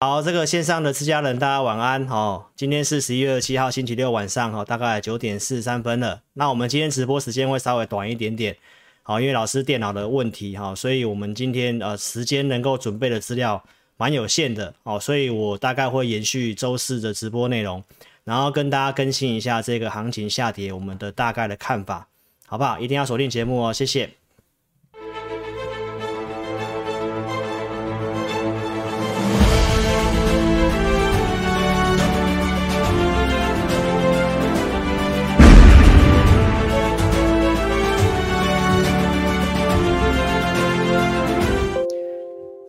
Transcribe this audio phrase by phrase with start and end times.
[0.00, 2.46] 好，这个线上的自家人，大家晚安哦。
[2.54, 6.22] 今天是十一月七号星期六晚上哈，大概九点四十三分了。
[6.34, 8.56] 那我们今天直播时间会稍微短一点点，
[9.02, 13.60] 好，因为老师电脑的问题哈，所以我们今天呃时间能够准备的资料
[13.96, 17.82] 蛮有限的哦，所以我大概会延续周四的直播内容，
[18.22, 22.06] 然后跟大家更新一下这个行情下跌我们的大概的看法，
[22.46, 22.78] 好不好？
[22.78, 24.08] 一定要锁定节目哦，谢谢。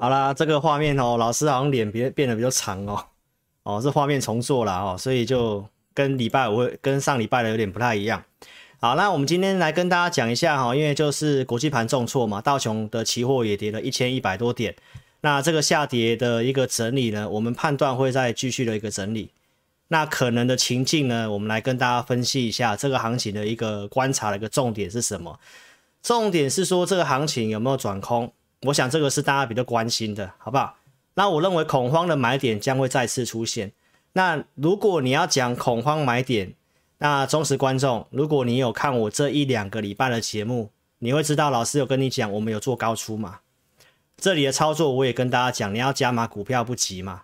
[0.10, 3.06] 好啦，这个画面哦，老师好像脸变变得比较长哦，
[3.62, 5.64] 哦，这画面重做了哦，所以就
[5.94, 8.24] 跟礼拜五跟上礼拜的有点不太一样。
[8.82, 14.76] 好，那我们今天来跟大家讲一下哈，因为就是国际盘重挫嘛，道琼的期货也跌了一千一百多点，
[15.22, 19.30] 那这个下跌的一个整理呢，我们判断会再继续的一个整理，
[19.90, 25.40] 那可能的情境呢，我们来跟大家分析一下这个行情的一个观察的一个重点是什么？
[26.02, 28.34] 重点是说这个行情有没有转空？
[28.64, 30.76] 我想这个是大家比较关心的，好不好？
[31.14, 33.72] 那我认为恐慌的买点将会再次出现。
[34.14, 36.54] 那如果你要讲恐慌买点，
[36.98, 43.40] 那忠实观众，如果你有看我这一两个礼拜的节目，你会知道老师有跟你讲，我们有做高出嘛？
[44.18, 47.24] 这里的操作我也跟大家讲，你要加码股票不急嘛，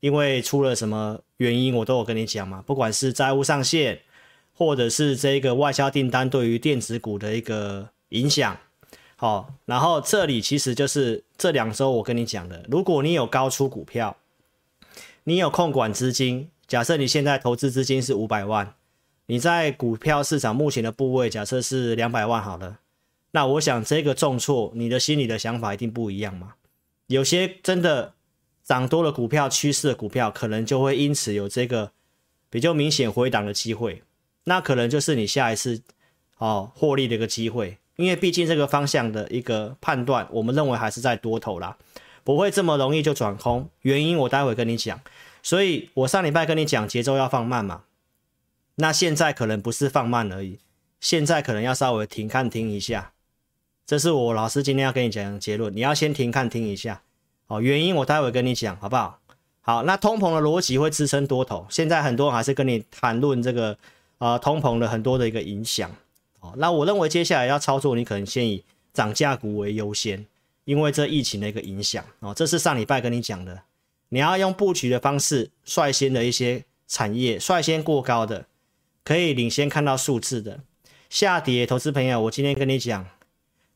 [0.00, 4.00] 因为出了什么原因我都有跟你讲嘛，不管是债务上限，
[4.54, 8.56] 或者是这个外销订单对于电子股的一个影响。
[9.22, 14.16] 好，然后这里其实就是这两周我跟你讲的，如果你有高出股票，
[15.22, 18.74] 你有控管资金，假设你现在投资资金是五百万，
[19.26, 22.80] 你在股票市场目前的部位假设是两百万好了，
[23.30, 26.54] 那我想这个重挫，你的心里的想法一定不一样嘛。
[27.06, 28.14] 有些真的
[28.64, 31.92] 涨多了股票，趋势的股票，可能就会因此有这个
[32.50, 34.02] 比较明显回档的机会，
[34.42, 35.80] 那可能就是你下一次
[36.38, 37.78] 哦获利的一个机会。
[37.96, 41.76] 因为毕竟这个方向的一个判断，我们认为还是在多头啦，
[42.24, 43.68] 不会这么容易就转空。
[43.82, 45.00] 原因我待会跟你讲。
[45.42, 47.82] 所以我上礼拜跟你讲节奏要放慢嘛，
[48.76, 50.58] 那现在可能不是放慢而已，
[51.00, 53.12] 现在可能要稍微停看听一下。
[53.84, 57.02] 这是我老师今天要跟你讲的结论，你要先停看听一下。
[57.48, 59.18] 哦，原因我待会跟你讲，好不好？
[59.60, 61.66] 好，那通膨的逻辑会支撑多头。
[61.68, 63.76] 现在很多人还是跟你谈论这个
[64.18, 65.90] 呃通膨的很多的一个影响。
[66.42, 70.26] 哦，那我认为接下来要操作，你可能先以涨价股为优先，
[70.64, 73.62] 因为这疫情的一个影响哦，这是上礼拜跟你讲的，
[74.08, 78.46] 你要用布局的方式，率先的一些产业，率先过高的，
[79.04, 80.60] 可以领先看到数字的
[81.08, 81.64] 下跌。
[81.64, 83.06] 投资朋友，我今天跟你讲，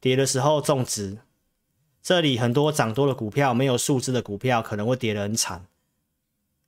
[0.00, 1.18] 跌的时候重质，
[2.02, 5.64] 这里很多涨多的股票，没有数字的股票可能会跌得很惨，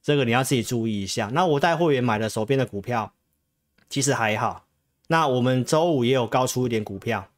[0.00, 1.28] 这个你要自己注意一下。
[1.32, 3.12] 那我带会员买的手边的股票，
[3.90, 4.64] 其实还好。
[5.08, 7.28] 那我们周五也有高出一点股票，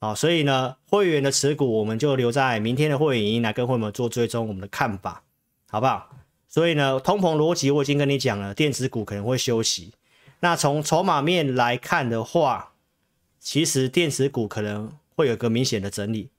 [0.00, 5.22] 好，所以呢，会员的持股我们就留在明天的会员营来跟会员做追踪我们的看法，
[5.70, 6.10] 好不好？
[6.48, 9.92] 所以呢，通膨逻辑我已经跟你讲了，电子股可能会休息。
[10.40, 12.72] 那从筹码面来看的话，
[13.38, 16.30] 其实电子股可能会有个明显的整理，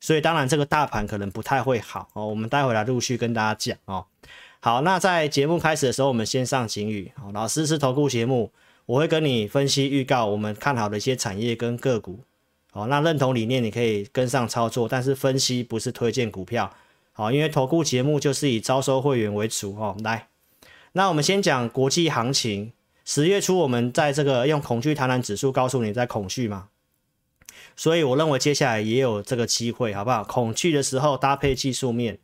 [0.00, 2.28] 所以当然这个大盘可能不太会好哦。
[2.28, 4.06] 我们待会来陆续跟大家讲哦。
[4.60, 8.52] 好，那在节目开始的时候，我们先上警语，好，老师是投顾节目。
[8.86, 12.20] 我会跟你分析预告，我们看好的一些产业跟个股，
[12.70, 16.70] 好，那认同理念你可以跟上操作，但是分析不是推荐股票，
[17.12, 19.96] 好，因为投顾节目就是以招收会员为主哦。
[20.04, 20.28] 来，
[20.92, 22.72] 那我们先讲国际行情，
[23.06, 26.68] 十月初我们在这个用恐惧贪婪指数告诉你在恐惧嘛，
[27.74, 30.22] 所以我认为接下来也有这个机会，好不好？
[30.22, 32.18] 恐惧的时候搭配技术面，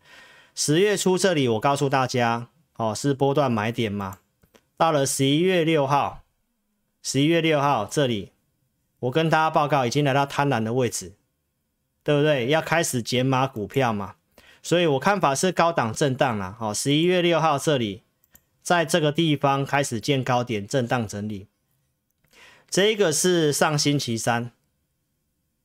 [0.54, 4.18] 十月初这里我告诉大家，哦，是波段买点嘛，
[4.76, 6.19] 到了十一月六号。
[7.02, 8.32] 十一月六号这里，
[8.98, 11.14] 我跟大家报告已经来到贪婪的位置，
[12.04, 12.46] 对不对？
[12.48, 14.16] 要开始减码股票嘛，
[14.62, 16.54] 所以我看法是高档震荡啦。
[16.58, 18.02] 好，十一月六号这里，
[18.62, 21.46] 在这个地方开始见高点震荡整理。
[22.68, 24.52] 这个是上星期三，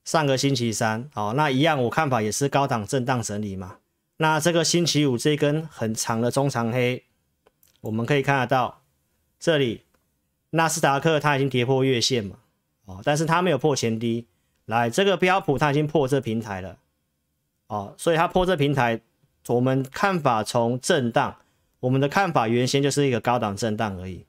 [0.04, 3.78] 上个星期三，好，那一样我看法也是高档震荡整理嘛。
[4.18, 7.04] 那这个星期五这根很长的中长黑，
[7.82, 8.82] 我们可以看得到
[9.40, 9.85] 这里。
[10.56, 12.38] 纳斯达克它已经跌破月线嘛，
[12.86, 14.26] 哦，但是它没有破前低。
[14.66, 16.78] 来，这个标普它已经破这平台了，
[17.68, 19.02] 哦，所以它破这平台，
[19.48, 21.36] 我们看法从震荡，
[21.82, 24.26] 我们的看法原先就是一个高档震荡而已。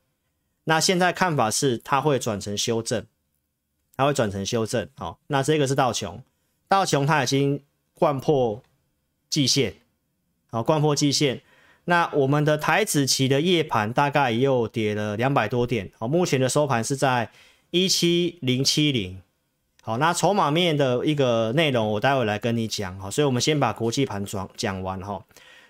[0.65, 3.07] 那现在看法是它会转成修正，
[3.97, 4.89] 它会转成修正。
[4.97, 6.23] 好，哦，那这个是道琼，
[6.67, 7.63] 道琼它已经
[7.95, 8.63] 贯破
[9.31, 9.77] 季线，
[10.51, 11.41] 好，哦，掼破季线。
[11.87, 17.31] 那我们的台指期的夜盘大概又跌了两百多点，好，目前的收盘是在
[17.71, 19.21] 一七零七零。
[19.83, 23.09] 好，那筹码面的一个内容，我待会来跟你讲好。
[23.09, 25.25] 所以，我们先把国际盘转讲完哈。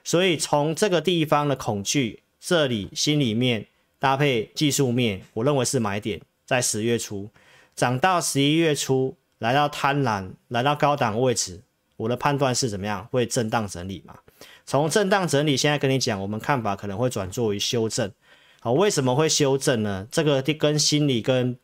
[0.05, 3.67] 所以，从这个地方的恐惧，这里心里面
[3.99, 7.29] 搭配技术面，我认为是买点，在十月初
[7.75, 11.61] 涨到十一月初，来到贪婪，来到高档位置，
[11.99, 13.07] 我的判断是怎么样？
[13.11, 14.15] 会震荡整理嘛？
[14.67, 18.13] 从震荡整理，现在跟你讲，我们看法可能会转作为修正。
[18.61, 20.09] 好，为什么会修正呢？
[20.11, 21.57] 这个跟心理跟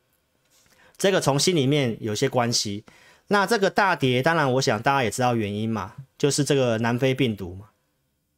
[0.96, 2.84] 这个从心里面有些关系，
[3.26, 7.70] 那这个大跌，当然我想大家也知道原因嘛，就是这个南非病毒嘛，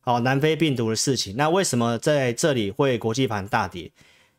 [0.00, 1.36] 好，南非病毒的事情。
[1.36, 3.92] 那为什么在这里会国际盘大跌？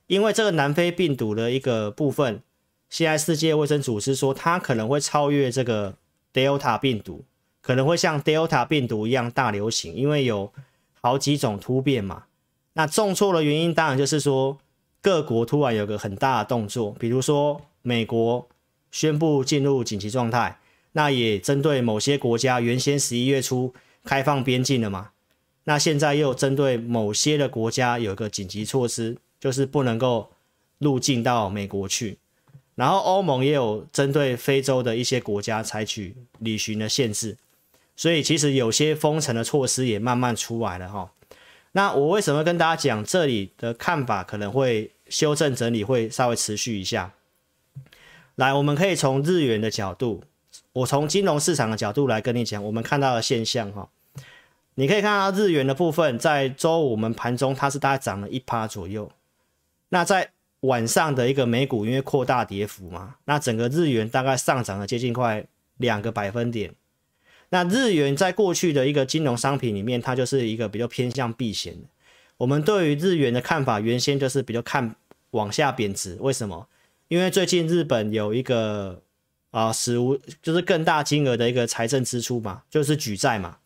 [0.08, 2.42] 因为这个南非病毒的一个部分，
[2.90, 5.96] 现在世界卫生组织说它可能会超越这个
[6.34, 7.26] Delta 病毒，
[7.66, 10.54] 可能会像 Delta 病毒一样大流行，因为有
[11.02, 12.26] 好几种突变嘛。
[12.74, 14.60] 那重挫的原因，当然就是说
[15.02, 17.62] 各国突然有个很大的动作，比如说。
[17.88, 18.50] 美国
[18.90, 20.58] 宣布进入紧急状态，
[20.94, 25.12] 那也针对某些国家原先十一月初开放边境了嘛，
[25.66, 30.32] 那现在又针对某些的国家有一个紧急措施，就是不能够
[30.80, 32.18] 入境到美国去。
[32.74, 37.38] 然后欧盟也有针对非洲的一些国家采取旅行的限制，
[37.96, 41.12] 所以其实有些封城的措施也慢慢出来了哈。
[41.72, 47.14] 那我为什么跟大家讲这里的看法可能会修正整理，会稍微持续一下？
[48.36, 50.24] 来，我们可以从日元的角度，
[50.74, 53.90] 我从金融市场的角度来跟你讲，我们看到的现象哈，
[54.76, 59.10] 你可以看到日元的部分，在周五我们盘中它是大概涨了一趴左右，
[59.90, 60.32] 那在
[60.62, 65.46] 晚上的一个美股因为扩大跌幅嘛，那整个日元大概上涨了接近快
[65.78, 66.74] 两个百分点，
[67.50, 71.88] 那日元在过去的一个金融商品里面，它就是一个比较偏向避险的，
[72.38, 74.96] 我们对于日元的看法原先就是比较看
[75.32, 76.68] 往下贬值，为什么？
[77.08, 79.02] 因为最近日本有一个
[79.52, 83.58] 啊史无就是更大金额的一个财政支出嘛，就是举债嘛，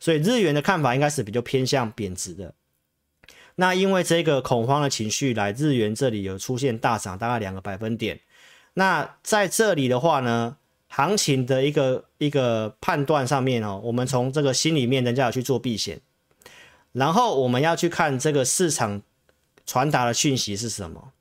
[0.00, 2.54] 所以日元的看法应该是比较偏向贬值的。
[3.54, 8.20] 那因为这个恐慌的情绪来，日元这里有出现大涨，大概两个百分点。
[8.74, 10.56] 那在这里的话呢，
[10.88, 16.00] 行情的一个一个判断上面哦，我们从这个心里面人家要去做避险，
[16.92, 19.02] 然后我们要去看这个市场
[19.66, 21.12] 传达的讯息是什么。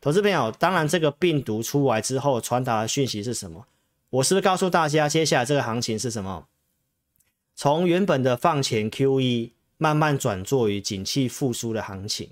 [0.00, 3.66] 投资朋友，当然这个病毒出来之后传达的讯息是什么？
[4.08, 6.46] 我是不是告诉大家，接下来这个行情是什么？
[7.54, 12.30] 从原本的放钱 QE 慢慢转作于景气复苏的行情。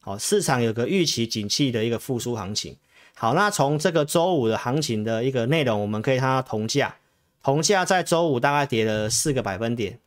[0.00, 2.76] 好，市场有个预期景气的一个复苏行情。
[3.18, 6.96] 好，那从这个周五的行情的一个内容，我们可以看到铜价，
[7.42, 9.98] 铜价在周五大概跌了四个百分点。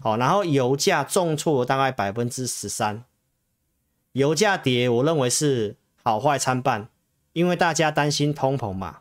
[0.00, 3.04] 好，然后油价重挫大概百分之十三，
[4.12, 5.76] 油价跌，我认为是。
[6.04, 6.88] 好坏参半，
[7.34, 9.00] 因为大家担心通膨嘛，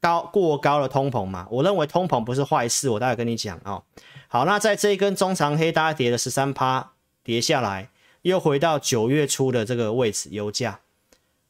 [0.00, 3.82] 高过高的通膨嘛，我认为通膨不是坏事，我待会跟你讲哦。
[4.28, 6.92] 好，那在这一根中长黑，大概跌了十三趴，
[7.24, 7.90] 跌下来
[8.22, 10.78] 又回到九月初的这个位置，油价，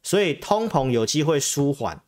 [0.07, 2.01] 所以通膨有机会舒缓，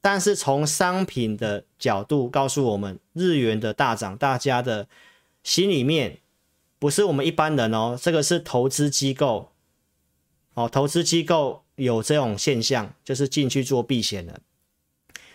[0.00, 4.88] 但是从商品的角度告诉我们，日元的大涨，大家的
[5.44, 6.18] 心里面
[6.80, 9.52] 不是我们一般人哦，这个是投资机构，
[10.54, 11.62] 哦，投资机构。
[11.76, 14.40] 有这种现象，就是进去做避险的。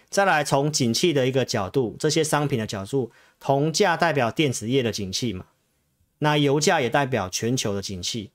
[0.09, 5.45] 再来从景气的一个角度，这些商品的角度，铜价代表电子业的景气嘛，
[6.17, 8.31] 那油价也代表全球的景气，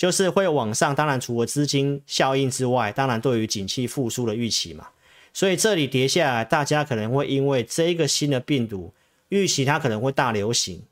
[0.00, 0.94] 就是会往上。
[0.94, 4.88] 当然，除了资金效应之外，当然对于景气复苏的预期嘛。
[5.34, 8.94] 所以这里跌下来，大家可能会因为这个新的病毒
[9.28, 10.82] 预期它可能会大流行，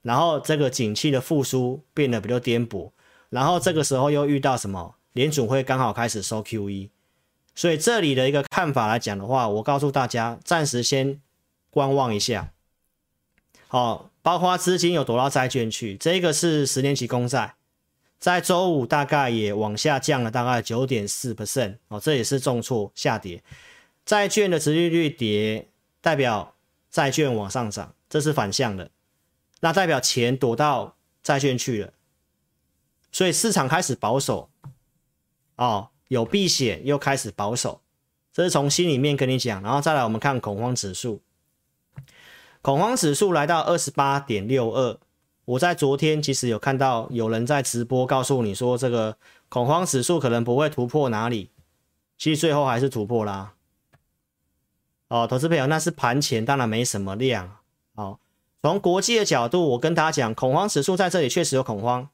[0.00, 2.90] 然后这个景气的复苏变得比较颠簸，
[3.28, 4.94] 然后这个时候又遇到什么？
[5.12, 6.88] 联准会刚好开始收 QE，
[7.54, 11.20] 所以这里的一个看法来讲的话，我告诉大家，暂时先
[11.68, 12.52] 观望一下。
[13.68, 17.55] 好，包括资金有躲到债券去，这个是十年期公债，
[18.18, 23.42] 在周五大概也往下降了大概九点四 percent，哦，这也是重挫下跌。
[24.04, 25.68] 债券的殖利率跌，
[26.00, 26.54] 代表
[26.90, 28.90] 债券往上涨，这是反向的，
[29.60, 31.92] 那代表钱躲到债券去了，
[33.12, 34.48] 所以市场开始保守。
[35.56, 37.80] 哦，有避险又开始保守，
[38.32, 41.22] 这是从心里面跟你讲，然后再来我们看恐慌指数，
[42.62, 44.98] 恐慌指数来到二十八点六二。
[45.46, 49.16] 我在昨天其实有看到有人在直播告诉你说，这个
[49.48, 51.50] 恐慌指数可能不会突破哪里，
[52.18, 53.54] 其实最后还是突破啦。
[55.08, 57.58] 哦，投资朋友，那是盘前，当然没什么量。
[57.94, 58.18] 哦，
[58.60, 62.08] 从国际的角度，我跟大家讲，恐慌指数在这里确实有恐慌。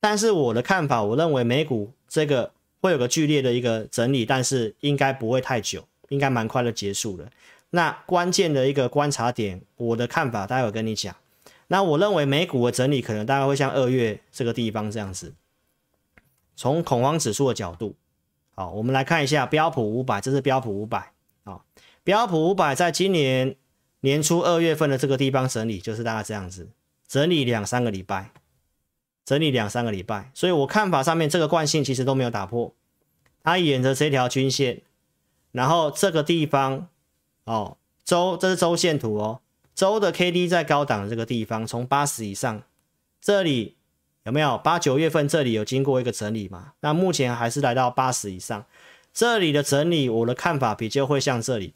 [0.00, 7.28] 但是我的看法，我认为美股这个会有个剧烈的一个整理，但是应该不会太久，应该蛮快的结束了。
[7.68, 11.14] 那关键的一个观察点，我的看法，待会跟你讲。
[11.72, 15.34] 那我认为美股的整理可能大概会像二月这个地方这样子，
[16.56, 17.94] 从恐慌指数的角度，
[18.56, 21.12] 好，我们来看一下标普五百，这是标普五百
[21.44, 21.62] 啊，
[22.02, 23.54] 标普五百在今年
[24.00, 26.70] 年初二月份的这个地方整理，就是大概这样子，
[27.06, 28.32] 整理两三个礼拜，
[29.24, 32.74] 整理两三个礼拜，所以我看法上面这个惯性其实都没有打破，
[33.44, 34.82] 它沿着这条均线，
[35.52, 36.88] 然后这个地方
[37.44, 39.40] 哦，周这是周线图哦。
[39.80, 42.64] 周的 K D 在高档的这个地方，从八十以上，
[43.18, 43.78] 这里
[44.24, 46.74] 有没有八九月份这里有经过一个整理嘛？
[46.80, 48.66] 那目前还是来到八十以上，
[49.14, 51.72] 这里的整理，我的看法比较会像这里。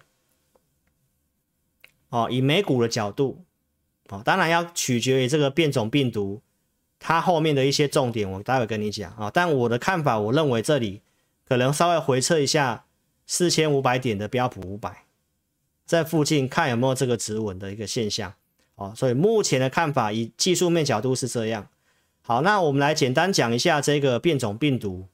[2.10, 3.42] 哦，以美股的角度，
[4.10, 6.42] 哦，当然要取决于这个变种病毒
[6.98, 11.00] 它后面的一些重点，我待会跟你讲啊、但我的看法，我认为这里
[11.48, 12.84] 可能稍微回测一下
[13.26, 15.04] 四千五百点的标普五百。
[15.84, 18.32] 在附近看有没有这个止稳的一个现象，
[18.76, 21.68] 哦，所以目前的看法以技术面角度是这样。
[22.22, 25.06] 好，那我们来简单讲一下这个变种病毒。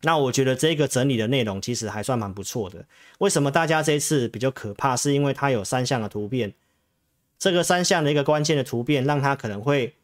[0.00, 2.84] 那我觉得这个整理的内容其实还算蛮不错的。
[3.18, 4.96] 为什么大家这一次比较可怕？
[4.96, 6.52] 是因为它有三项的突变，
[7.38, 9.94] 这个三项的一个关键的突变，让它可能会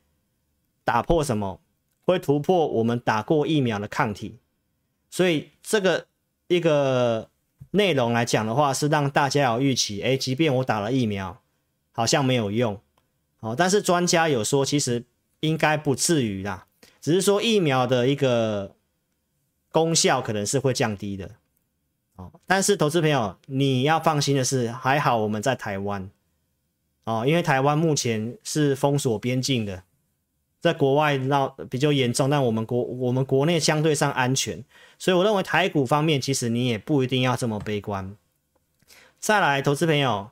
[0.84, 1.60] 打破什么？
[2.04, 4.38] 会突破我们打过疫苗的抗体。
[5.10, 6.06] 所以这个
[6.46, 7.28] 一个。
[7.70, 11.40] 内容来讲的话，是让大家有预期，诶，即便我打了疫苗，
[11.92, 12.80] 好像没有用，
[13.40, 15.04] 哦，但是专家有说，其实
[15.40, 16.66] 应该不至于啦，
[17.00, 18.74] 只是说疫苗的一个
[19.70, 21.32] 功效可能是会降低的，
[22.16, 26.10] 哦，但是投资朋友你要放心的是，还好我们在台湾，
[27.04, 29.82] 哦，因为台湾目前是封锁边境的。
[30.68, 34.62] 在国外闹比较严重，但我们国我们国内相对上安全，
[34.98, 38.14] 所以我认为台股方面其实你也不一定要这么悲观。
[39.18, 40.30] 再来，投资朋友，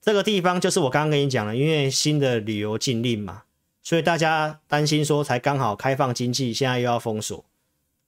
[0.00, 3.42] 这个地方就是我刚刚跟你讲的，因为新的旅游禁令嘛，
[3.82, 7.44] 所以大家担心说才刚好开放经济，现在又要封锁，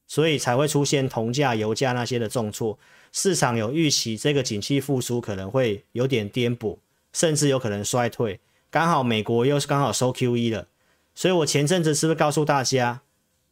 [0.06, 2.78] 所以才会出现铜价、油价那些的重挫。
[3.12, 6.78] 市场有预期这个景气复苏可能会有点颠簸，
[7.12, 8.40] 甚至有可能衰退。
[8.70, 10.66] 刚好美国又是刚好收 QE 了。
[11.20, 13.02] 所以我前阵子是不是告诉大家，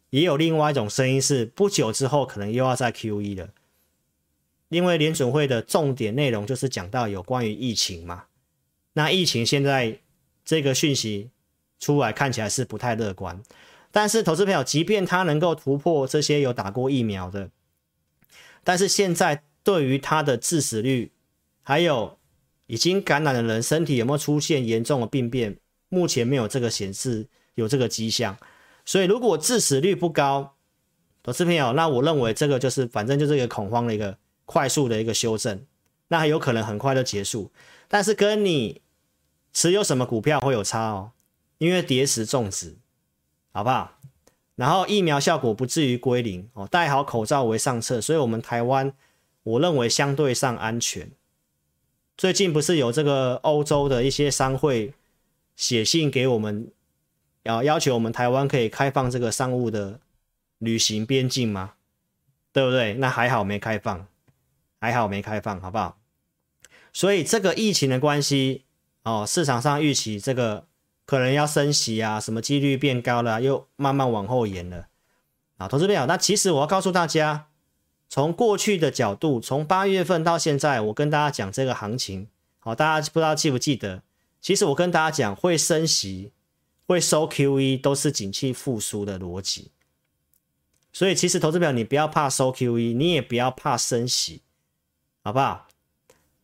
[0.09, 3.51] 也有另外一种声音是，不久之后可能又要再 QE 了，
[4.71, 8.25] 因为联准会的重点内容就是讲到有关于疫情嘛。
[8.95, 9.99] 那疫情现在
[10.47, 11.29] 这个讯息
[11.79, 13.43] 出来看起来是不太乐观，
[13.91, 17.51] 但是投资朋友，即便他能够突破这些有打过疫苗的，
[18.65, 21.13] 但是现在对于他的致死率，
[21.63, 22.19] 还有
[22.67, 25.59] 已经感染的人身体有没有出现严重的病变，
[25.91, 27.27] 目前没有这个显示。
[27.59, 28.39] 有这个迹象，
[28.85, 30.55] 所以如果致死率不高，
[31.25, 35.61] 投资朋友，那我认为这个就是反正就是一个恐慌的一个快速的一个修正，
[36.07, 37.51] 那有可能很快就结束，
[37.89, 38.81] 但是跟你
[39.53, 41.11] 持有什么股票会有差哦，
[41.59, 42.77] 因为跌时重质，
[43.51, 43.99] 好不好？
[44.55, 48.93] 然后疫苗效果不至于归零哦，戴好口罩为上策，所以我们台湾
[49.43, 51.11] 我认为相对上安全。
[52.17, 54.95] 最近不是有这个欧洲的一些商会
[55.57, 56.71] 写信给我们。
[57.49, 60.01] 要要求我们台湾可以开放这个商务的
[60.59, 61.73] 旅行边境吗？
[62.53, 62.93] 对不对？
[62.95, 64.07] 那还好没开放，
[64.79, 65.99] 还好没开放，好不好？
[66.93, 68.65] 所以这个疫情的关系
[69.03, 70.67] 哦，市场上预期这个
[71.07, 74.89] 可能要升息啊，什么几率变高了，又慢慢往后延了
[75.57, 75.67] 啊。
[75.67, 77.47] 投资朋友，那其实我要告诉大家，
[78.11, 82.29] 从过去的角度，从八月份到现在，我跟大家讲这个行情，
[82.59, 84.03] 好，大家不知道记不记得？
[84.43, 86.33] 其实我跟大家讲会升息。
[86.89, 89.71] 会收 QE 都是景气复苏的逻辑，
[90.91, 94.41] 所以其实投资表你不要怕收 QE，你也不要怕升息，
[95.23, 95.69] 好不好？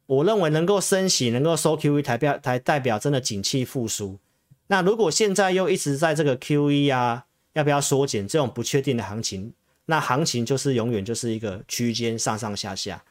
[0.05, 4.19] 我认为能够升息，能够收 QE，代表才代表真的景气复苏。
[4.67, 7.25] 那如果现在又一直在这个 QE 啊，
[7.55, 9.55] 要不要缩减这种不确定的行情，
[9.87, 13.03] 那行情就是永远就是一个区间上上下下，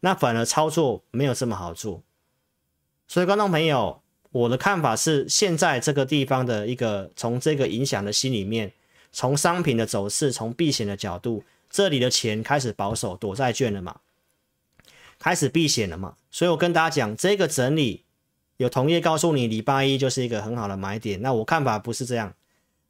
[0.00, 2.02] 那反而操作没有这么好做。
[3.06, 4.02] 所以观众朋友。
[4.32, 8.72] 我的看法是，现在这个地方的一个从这个影响的心里面，
[9.10, 13.96] 从商品的走势，从避险的角度，这里的钱开始保守躲债券了嘛，
[15.18, 18.04] 开始避险了嘛，所以我跟大家讲，这个整理
[18.58, 22.34] 有同业告诉你，礼拜一就是一个很好的买点，那我看法不是这样，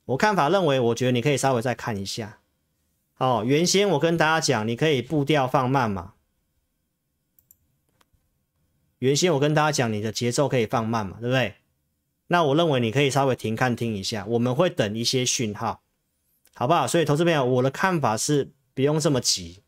[0.04, 2.38] 我看法认为，我觉得你可以稍微再看一下，
[3.16, 6.12] 哦，原先我跟大家讲，你可以步调放慢嘛。
[9.00, 11.56] 原先我跟大家讲，你的节奏可以放慢嘛，对不对？
[12.28, 15.82] 那我认为你可以稍微停看听一下，我们会等一些讯号。
[16.52, 16.86] 好不好？
[16.86, 19.62] 所以投资朋友，我的看法是不用这么急，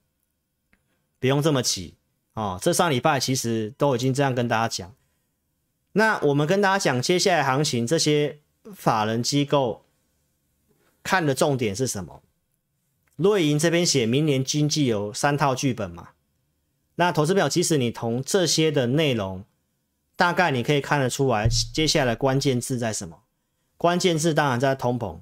[1.18, 1.96] 不用这么急
[2.34, 2.58] 哦。
[2.60, 4.94] 这上礼拜其实都已经这样跟大家讲。
[5.92, 8.40] 那我们跟大家讲接下来行情，这些
[8.74, 9.86] 法人机构
[11.02, 12.22] 看的重点是什么？
[13.16, 16.10] 瑞银这边写明年经济有三套剧本嘛？
[17.02, 19.44] 那投资表，即使你从这些的内容，
[20.14, 23.24] 大概你可以看得出来，接下来关键字在什么？
[23.76, 25.18] 关键字当然在通膨、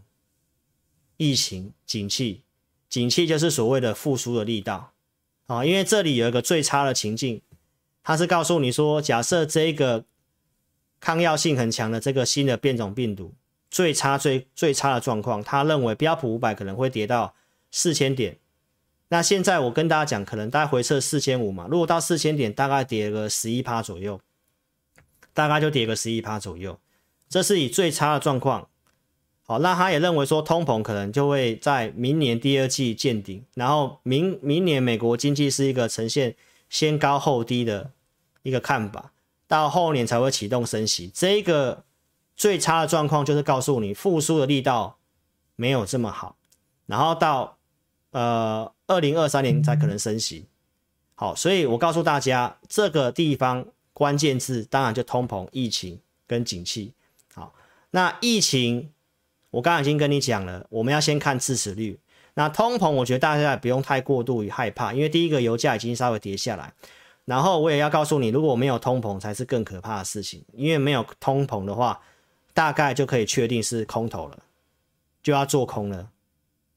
[1.16, 2.42] 疫情、景气。
[2.90, 4.92] 景气就是所谓的复苏的力道
[5.46, 7.40] 啊，因为这里有一个最差的情境，
[8.02, 10.04] 它是告诉你说，假设这个
[11.00, 13.32] 抗药性很强的这个新的变种病毒，
[13.70, 17.34] 最差最最差的状况，他认为标普五百可能会跌到
[17.70, 18.36] 四千点。
[19.12, 24.20] 那现在我跟大家讲，可能大概回测四千五嘛，如果到四千点，大概跌个十一趴左右，
[25.34, 26.78] 大概就跌个十一趴左右，
[27.28, 28.68] 这是以最差的状况。
[29.42, 36.36] 好，那他也认为说，通膨可能就会在明年第二季见顶，然后明明年美国经济是一个呈现
[36.68, 37.90] 先高后低的
[38.44, 39.10] 一个看法，
[39.48, 41.10] 到后年才会启动升息。
[41.12, 41.82] 这个
[42.36, 44.98] 最差的状况就是告诉你，复苏的力道
[45.56, 46.36] 没有这么好，
[46.86, 47.58] 然后到
[48.12, 48.72] 呃。
[48.90, 50.46] 二零二三年才可能升息，
[51.14, 56.92] 好，所以我告诉大家，这个地方关键字当然就通膨、疫情跟景气。
[57.32, 57.54] 好，
[57.92, 58.90] 那疫情
[59.50, 62.00] 我刚刚已经跟你讲了，我们要先看致死率。
[62.34, 66.72] 那通膨，我觉得大家也不用太过度于害怕，因为第一个油价已经稍微跌下来，
[67.26, 72.00] 然后我也要告诉你，如果没有通膨才是更可怕的事情，因为没有通膨的话，
[72.52, 74.38] 大概就可以确定是空头了，
[75.22, 76.08] 就要做空了。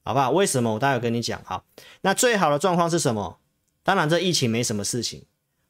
[0.04, 0.32] 好不好？
[0.32, 0.74] 为什么？
[0.74, 1.42] 我待会跟你讲。
[1.44, 1.64] 好，
[2.02, 3.40] 那最好的状况是什么？
[3.84, 5.24] 当然，这疫情没什么事情，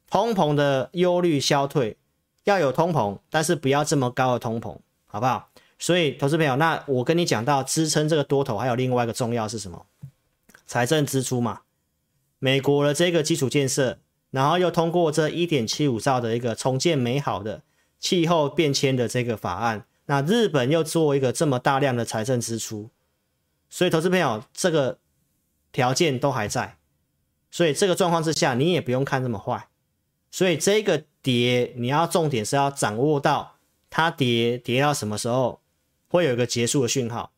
[0.10, 1.98] 通膨的忧虑消退，
[2.44, 5.50] 要有通膨，但是不要这么高的通膨，好不好？
[5.80, 9.86] 所以，投资朋友，那我跟你讲到支撑这个多头，还有另外一个重要是什么？
[10.66, 11.62] 财政支出嘛。
[12.40, 13.98] 美国的这个基础建设，
[14.32, 17.62] 然后又通过这一点七五兆的一个重建美好的
[18.00, 22.90] 气候变迁的这个法案，那日本又做一个这么大量的财政支出。
[23.76, 25.00] 所以，投资朋友，这个
[25.72, 26.78] 条件都还在，
[27.50, 29.68] 所以这个状况之下，你也不用看这么坏。
[30.30, 33.56] 所以这个跌，你要重点是要掌握到
[33.90, 35.60] 它跌跌到什么时候
[36.08, 37.32] 会有一个结束的讯号。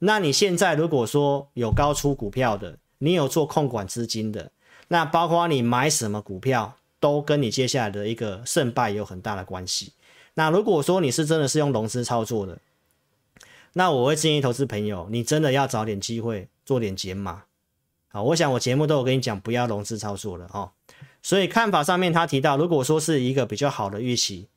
[0.00, 4.52] 那你现在如果说有高出股票的，你有做控管资金的，
[4.88, 9.94] 那包括你买什么股票，都跟你接下来的一个胜败有很大的关系。
[10.34, 12.58] 那如果说你是真的是用融资操作的，
[13.72, 17.44] 那我会建议投资朋友，你真的要找点机会做点减码。
[18.08, 20.72] 好，我想我节目都有跟你讲，不要融资操作了哦。
[21.22, 24.48] 所以看法上面他提到，如果说是一个比较好的预期，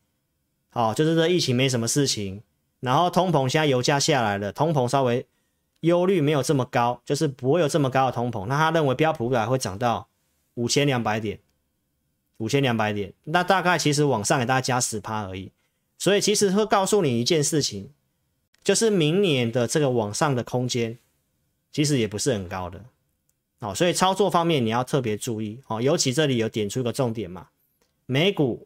[0.71, 2.41] 好，就是这疫情没什么事情，
[2.79, 5.27] 然后通膨现在油价下来了，通膨稍微
[5.81, 8.47] 忧虑没有这么高，就是不会有这么高的通膨。
[8.47, 10.07] 那他认为标普五百会涨到
[10.55, 11.39] 五千两百点，
[12.37, 15.51] 五千两百点，那大概其实往上给大家加十趴而已。
[15.99, 17.91] 所以其实会告诉你一件事情。
[18.63, 20.97] 就是明年的这个往上的空间，
[21.71, 22.85] 其实也不是很高的，
[23.59, 25.59] 哦，所以操作方面你要特别注意。
[25.67, 27.49] 哦，尤其这里有点出一个重点嘛，
[28.05, 28.65] 美股，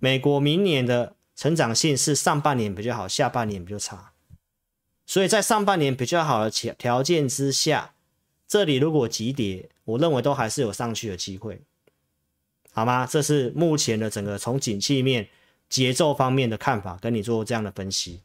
[0.00, 4.12] 美国明年的成长性是上半年比较好，下半年比较差，
[5.06, 7.94] 所以在上半年比较好的条条件之下，
[8.46, 11.62] 这里如果急跌，我认为都还是有上去的机会，
[12.72, 13.06] 好吗？
[13.06, 15.28] 这是目前的整个从景气面
[15.70, 18.20] 节奏方面的看法，跟你做这样的分析。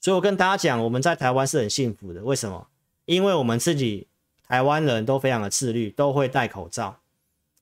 [0.00, 2.22] 所以我跟大家讲，我们在台湾是很幸福的。
[2.22, 2.68] 为什么？
[3.06, 4.06] 因为我们自己
[4.46, 6.98] 台湾人都非常的自律，都会戴口罩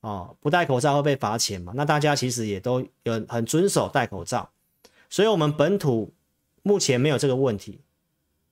[0.01, 1.73] 哦，不戴口罩会被罚钱嘛。
[1.77, 4.51] 那大家其实也都有很遵守戴口罩，
[5.09, 6.12] 所以我们本土
[6.62, 7.81] 目前没有这个问题。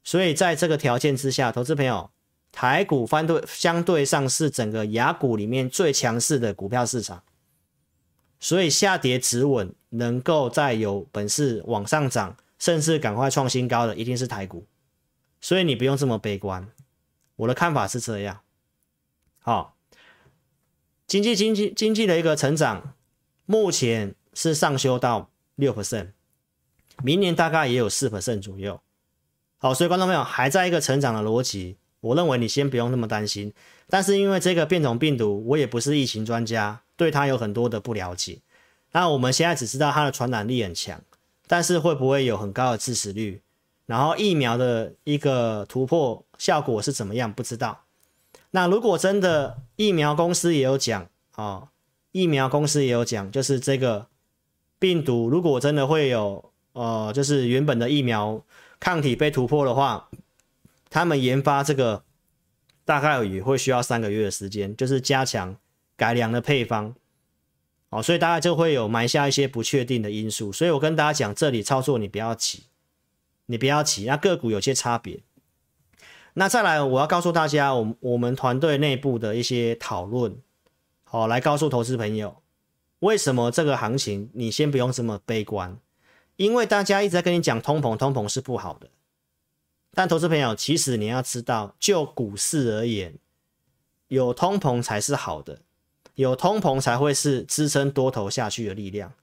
[0.05, 2.11] 所以在这个条件之下，投资朋友，
[2.51, 7.23] 台股翻对相对上是整个亚股里面最强势的股票市场，
[8.40, 12.37] 所以下跌止稳，能够再有本事往上涨。
[12.62, 14.68] 甚至赶快创新高的一定是台股，
[15.40, 16.68] 所以你不用这么悲观。
[17.35, 18.42] 我的看法是这样。
[19.40, 19.77] 好，
[21.09, 22.94] 经济经济经济的一个成长，
[23.46, 26.12] 目前是上修到六 percent，
[27.03, 28.81] 明年大概也有四 percent 左右。
[29.59, 33.53] 好，所以观众朋友还在一个成长的逻辑，我认为你先不用那么担心。
[33.88, 38.38] 但是因为这个变种病毒，我也不是疫情专家，对它有很多的不了解。
[38.92, 41.03] 那我们现在只知道它的传染力很强。
[41.53, 43.43] 但是会不会有很高的致死率？
[43.85, 47.31] 然后疫苗的一个突破效果是怎么样？
[47.31, 47.85] 不知道。
[48.53, 51.69] 那如果真的疫苗公司也有讲啊、哦，
[52.12, 54.07] 疫苗公司也有讲，就是这个
[54.79, 58.43] 病毒如果真的会有呃，就是原本的疫苗
[58.81, 60.09] 抗体被突破的话，
[60.88, 62.03] 他们研发这个
[62.87, 65.55] 大概也会需要三个月的时间，就是加强
[65.99, 66.95] 改良的配方。
[67.92, 70.50] 哦，所以大家就会有埋下一些不确定的因素。
[70.50, 72.64] 所以我跟大家讲，这里操作你不要急，
[73.44, 74.07] 你不要急。
[74.07, 75.20] 那个股有些差别。
[76.33, 80.38] 那再来，我要告诉大家，我我们团队内部的一些讨论，
[81.05, 82.42] 好，来告诉投资朋友，
[83.00, 85.78] 为什么这个行情你先不用这么悲观？
[86.37, 88.88] 因为大家一直在跟你讲通膨，通膨是不好的。
[89.92, 93.18] 但投资朋友，其实你要知道，就股市而言，
[94.09, 95.61] 有通膨才是好的。
[96.14, 99.14] 有通膨才会是支撑多头下去的力量，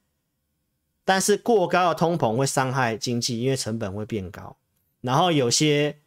[1.06, 4.56] 但是过高的通膨会伤害经济，因为成本会变高。
[5.02, 5.98] 然后有些，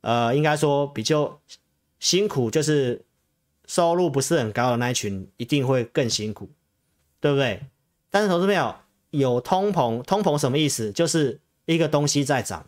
[0.00, 1.40] 呃，应该说比较
[2.00, 3.04] 辛苦，就是
[3.66, 6.50] 收入不是很高的那一群，一定会更辛苦，
[7.20, 7.62] 对不对？
[8.10, 8.74] 但是投资朋友，
[9.10, 10.90] 有通膨，通膨什么意思？
[10.90, 12.66] 就是一个东西在涨，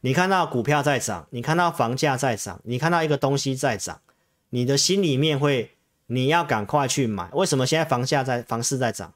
[0.00, 4.00] 你看到股票在涨，你看到房价在涨，你看到一个东西在涨，
[4.50, 5.70] 你的心里面会。
[6.14, 9.12] 你要赶快去买，为什么现在房价在房市在涨？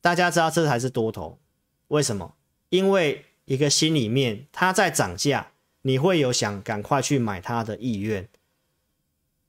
[0.00, 1.40] 大家知道这才是多头，
[1.88, 2.36] 为什么？
[2.68, 5.50] 因为一个心里面它在涨价，
[5.82, 8.28] 你会有想赶快去买它的意愿，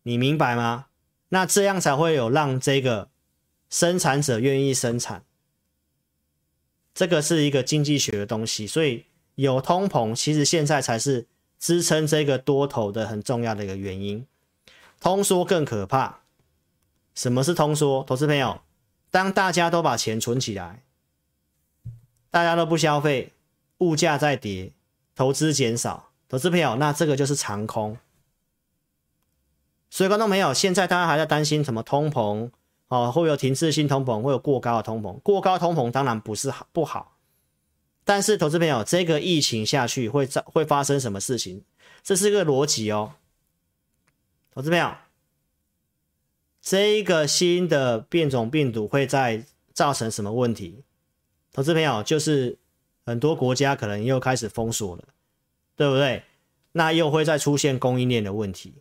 [0.02, 0.88] 你明白吗？
[1.30, 3.10] 那这样才会有让这个
[3.70, 5.24] 生产者愿意生产，
[6.96, 11.28] 这个是一个经济学的东西，所以有通膨，其实现在才是
[11.60, 14.26] 支撑这个多头的很重要的一个原因，
[15.00, 16.21] 通缩更可怕。
[17.14, 18.04] 什么是通缩？
[18.04, 18.62] 投资朋友，
[19.10, 20.84] 当大家都把钱存起来，
[22.30, 23.34] 大家都不消费，
[23.80, 24.72] 物价在跌，
[25.16, 27.98] 投资减少，投资朋友，那这个就是长空。
[29.90, 32.50] 所以观众朋友，现在大家还在担心什么通膨
[32.88, 35.20] 哦，会有停滞性通膨，会有过高的通膨。
[35.20, 37.18] 过高通膨当然不是好不好，
[38.06, 41.64] 但是投资朋友，这个疫情下去会造会发生什么事情？
[42.02, 43.16] 这是一个逻辑哦，
[44.54, 44.96] 投资朋友。
[46.62, 50.84] 这一个新的变种病毒会在造成什么问题？
[51.52, 52.60] 投资朋友，就是
[53.04, 55.06] 很多国家可能又开始封锁了，
[55.76, 56.24] 对不对？
[56.74, 58.76] 那又会再出现供应链的问题，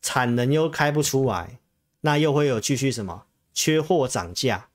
[0.00, 1.58] 产能又开不出来，
[2.02, 4.70] 那又会有继续什么缺货涨价，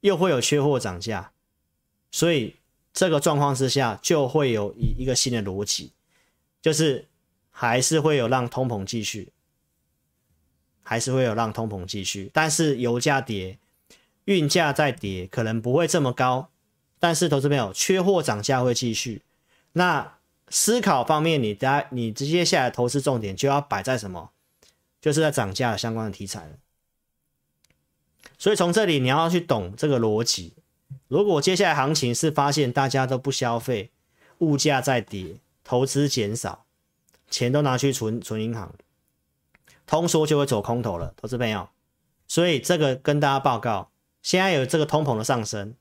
[0.00, 1.32] 又会有缺货涨价，
[2.10, 2.56] 所以
[2.92, 5.92] 这个状况之下就会有一一个新的逻辑，
[6.60, 7.06] 就是
[7.50, 9.32] 还是会有让通膨继续。
[10.90, 13.60] 还是会有让通膨继续，但是油价跌，
[14.24, 16.50] 运价再跌，可能不会这么高。
[16.98, 19.22] 但是投资朋友，缺货涨价会继续。
[19.74, 24.30] 那思考方面，你大你接下来投资重点就要摆在什么？
[25.00, 26.56] 就是在涨价相关的题材了。
[28.36, 30.54] 所以从这里你要去懂这个逻辑。
[31.06, 33.92] 如果接下来行情是发现大家都不消费，
[34.38, 36.64] 物价在跌，投资减少，
[37.30, 38.74] 钱都拿去存存银行。
[39.90, 41.68] 通缩就会走空头了，投资朋友，
[42.28, 43.90] 所以这个跟大家报告，
[44.22, 45.74] 现在有这个通膨的上升，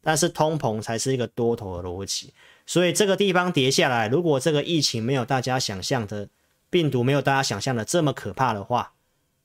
[0.00, 2.34] 但是通膨才是一个多头的逻辑，
[2.66, 6.28] 所以这个地方跌下来，如果这个疫情没有大家想象的
[6.68, 8.94] 病毒没有大家想象的这么可怕的话，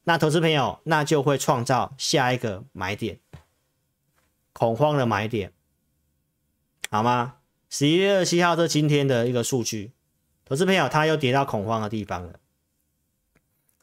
[0.06, 3.20] 那投资朋友那就会创造下一个买点，
[4.54, 5.54] 恐慌的买点，
[6.90, 7.36] 好吗？
[7.70, 9.92] 十一月二十七号这今天的一个数据，
[10.46, 12.40] 投资朋友他又跌到恐慌的地方了。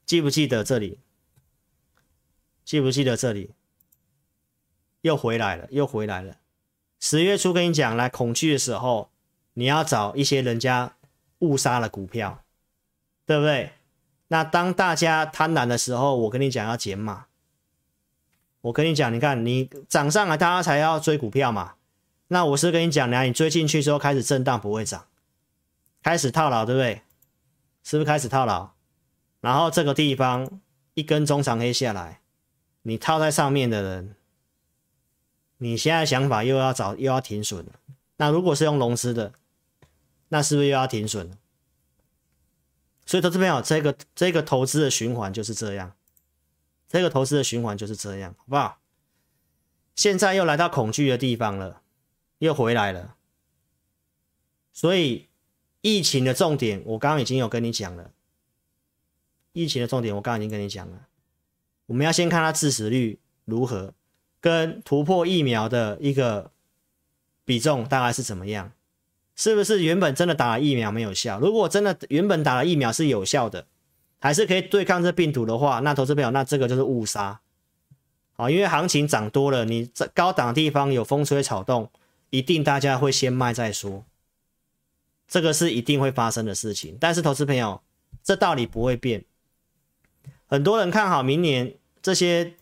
[0.07, 1.01] 记不记得这里？
[2.65, 3.51] 记不记得这里？
[5.01, 6.37] 又回来了，又回来了。
[7.01, 9.11] 十月初跟你讲，来恐惧的时候，
[9.55, 10.97] 你要找一些人家
[11.41, 12.45] 误杀了股票，
[13.27, 13.73] 对不对？
[14.29, 17.27] 那当大家贪婪的时候，我跟你讲要减码。
[18.61, 21.75] 我跟你讲，你看你涨上来，大家才要追股票嘛。
[22.29, 25.07] 那我是跟你讲，你追进去之后开始震荡，不会涨，
[26.03, 27.03] 开始套牢，对不对？
[27.83, 28.76] 是不是开始套牢？
[29.47, 30.61] 然后这个地方
[30.95, 32.21] 一根中长黑下来，
[32.83, 34.17] 你套在上面的人，
[35.59, 37.75] 你现在想法又要找又要停损了。
[38.17, 39.35] 那如果是用融资的，
[40.31, 41.39] 那是不是又要停损了？
[43.05, 45.93] 所以投资朋友，这个这个投资的循环就是这样，
[46.89, 48.81] 这个投资的循环就是这样，好不好？
[49.95, 51.83] 现在又来到恐惧的地方了，
[52.39, 53.15] 又回来了。
[54.73, 55.29] 所以
[55.83, 58.11] 疫情的重点，我刚刚已经有跟你讲了。
[59.57, 61.07] 疫情的重点，我刚刚已经跟你讲了，
[61.87, 63.95] 我们要先看它致死率如何，
[64.39, 66.51] 跟突破疫苗的一个
[67.47, 68.73] 比重大概是怎么样，
[69.35, 71.41] 是不是原本真的打了疫苗没有效？
[71.41, 73.67] 如果真的原本打了疫苗是有效的，
[74.19, 77.41] 还是可以对抗这病毒的话，那投资朋友，那这个就是误杀
[78.37, 78.51] 啊！
[78.51, 81.91] 因为行情涨多了，你在高档的地方有风吹草动，
[82.29, 84.05] 一定大家会先卖再说。
[85.27, 86.99] 这个是一定会发生的事情。
[87.01, 87.81] 但是投资朋友，
[88.23, 89.25] 这道理不会变。
[90.47, 92.55] 很多人看好明年，这些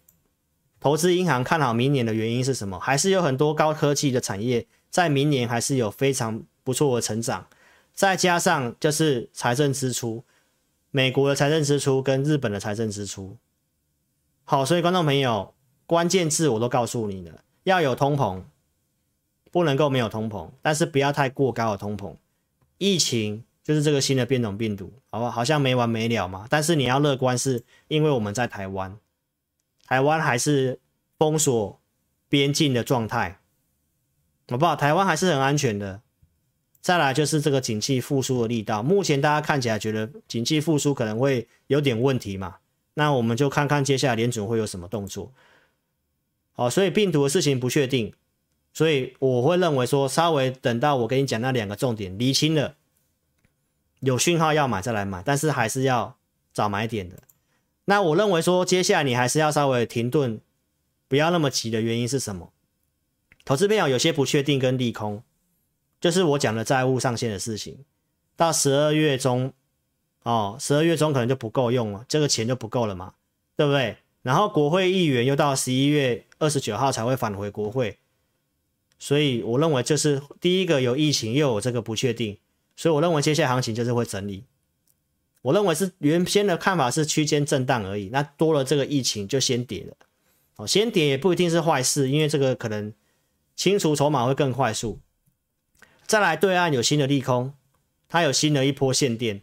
[0.80, 2.78] 投资银行看好明年的原因是什么？
[2.78, 7.46] 还是有很多高科技的产业在明年还是有非常不错的成长。
[7.92, 10.24] 再加上就是财政支出，
[10.90, 13.36] 美国的财政支出跟日本的财政支出。
[14.44, 15.54] 好，所以观众朋友，
[15.86, 18.42] 关键字我都告诉你了，要有通膨，
[19.52, 22.16] 不能够没有通膨，但是不要太过高的通膨。
[22.78, 25.44] 疫情就是这个新的变种病毒，好不好？
[25.44, 26.46] 像没完没了嘛。
[26.48, 28.96] 但是你要乐观，是因为我们在台湾，
[29.86, 30.78] 台湾还是
[31.18, 31.80] 封锁
[32.28, 33.40] 边境的状态，
[34.48, 34.76] 好不好？
[34.76, 36.02] 台湾还是很安全的。
[36.82, 42.56] 再来就是这个景气复苏的力道，目前大家看起来觉得景气复苏可能会有点问题嘛，
[42.92, 45.32] 那我们就看看接下来联准会有什么动作。
[46.52, 48.12] 好，所以病毒的事情不确定，
[48.74, 52.76] 所以我会认为说，稍微等到我跟你讲那两个重点厘清了，
[54.04, 56.16] 有讯号要买再来买，但是还是要
[56.52, 57.22] 早买点的。
[57.86, 60.40] 那我认为说，接下来你还是要稍微停顿，
[61.08, 62.52] 不要那么急的原因是什么？
[63.44, 65.22] 投资朋友有些不确定跟利空。
[66.00, 67.82] 就是我讲的债务上限的事情，
[68.36, 69.54] 到十二月中，
[70.22, 73.14] 哦，十二月中可能就不够用了，这个钱就不够了嘛，
[73.56, 73.96] 对不对？
[74.20, 77.98] 然后国会议员又到十一月二十九号才会返回国会，
[78.98, 82.36] 所以我认为就是第一个有疫情又有这个不确定，
[82.76, 84.44] 所以我认为接下来行情就是会整理。
[85.42, 89.94] 我认为是原先的看法是区间震荡而已，那多了这个疫情就先跌了，
[90.56, 92.92] 哦，先跌也不一定是坏事，因为这个可能
[93.54, 95.00] 清除筹码会更快速。
[96.06, 97.52] 再来，对岸有新的利空，
[98.08, 99.42] 它有新的一波限电，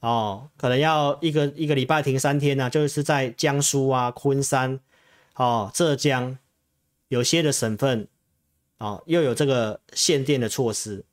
[0.00, 4.80] 哦，可能要一个一个礼拜停三天呢、就是在江苏啊、昆山、
[5.36, 6.36] 哦、浙江
[7.06, 8.08] 有些的省份，
[8.78, 11.04] 哦，又有这个限电的措施，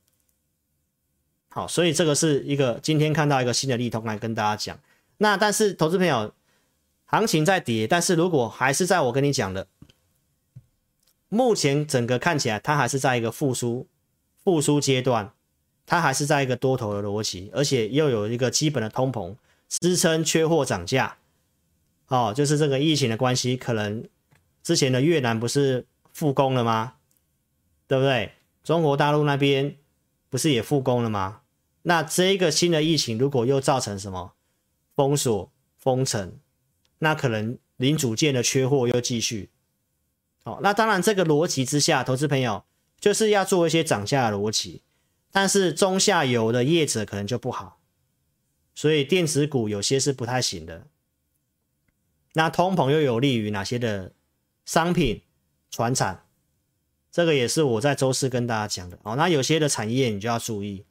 [1.49, 4.79] 好，所以这个是一个今天看到一个新的利空来跟大家讲。
[5.17, 6.33] 那但是投资朋友，
[7.05, 9.67] 行情在跌，但是如果还是在我跟你讲的，
[11.27, 13.87] 目前整个看起来它还是在一个复苏。
[14.41, 15.31] 复苏阶段，
[15.85, 19.35] 它还是在一个多头的逻辑，而且又有一个基本的通膨
[19.67, 21.17] 支撑，缺货涨价。
[22.07, 24.07] 哦，就是这个疫情的关系，可能
[24.63, 26.93] 之前的越南不是复工了吗？
[27.85, 28.31] 对不对？
[28.63, 29.75] 中国大陆那边
[30.29, 31.41] 不是也复工了吗？
[31.81, 34.33] 那这个新的疫情如果又造成什么
[34.95, 36.39] 封锁、封城，
[36.99, 39.49] 那可能零组件的缺货又继续。
[40.43, 42.63] 哦，那当然这个逻辑之下，投资朋友。
[43.01, 44.83] 就是要做一些涨价的逻辑，
[45.31, 47.79] 但是中下游的业者可能就不好，
[48.75, 50.87] 所以电子股有些是不太行的。
[52.33, 54.11] 那通膨又有利于哪些的
[54.65, 55.21] 商品、
[55.71, 56.25] 船产？
[57.11, 59.15] 这个也是我在周四跟大家讲的哦。
[59.15, 60.85] 那有些的产业你就要注意，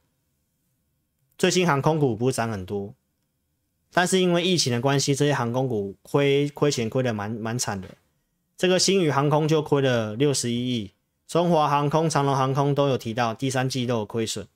[1.36, 2.94] 最新航空股不是涨很多，
[3.92, 7.88] 但是因为疫情的关系，这些航空股亏亏钱亏得蛮蛮惨的。
[8.56, 10.92] 这个星宇航空就亏了六十一亿。
[11.28, 14.48] 中华航空、长隆航空都有提到第三季都有亏损，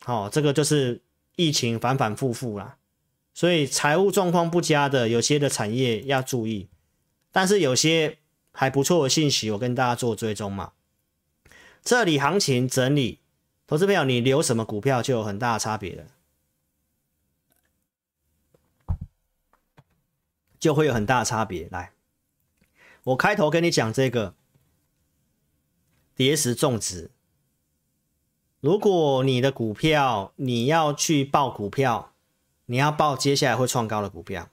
[0.00, 1.00] 好、哦，这个就是
[1.36, 2.76] 疫情反反复复啦，
[3.32, 6.68] 所以财务状况不佳的有些的产业要注意，
[7.30, 8.18] 但是有些
[8.54, 10.72] 还不错的信息，我跟大家做追踪嘛。
[11.82, 13.20] 这里行情整理，
[13.66, 16.06] 投资朋友你留什么股票就有很大的差别了，
[20.58, 21.68] 就会有很大的差别。
[21.70, 21.92] 来，
[23.02, 24.34] 我开头跟你讲这个。
[26.16, 27.10] 跌时重质，
[28.60, 32.14] 如果你的股票你要去报股票，
[32.66, 34.48] 你要报接下来会创高的股票，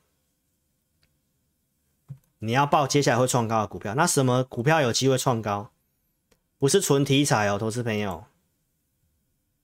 [2.44, 5.70] 你要报接下来会创高的股票，那什么股票有机会创高？
[6.58, 8.26] 不是纯题材哦，投资朋友，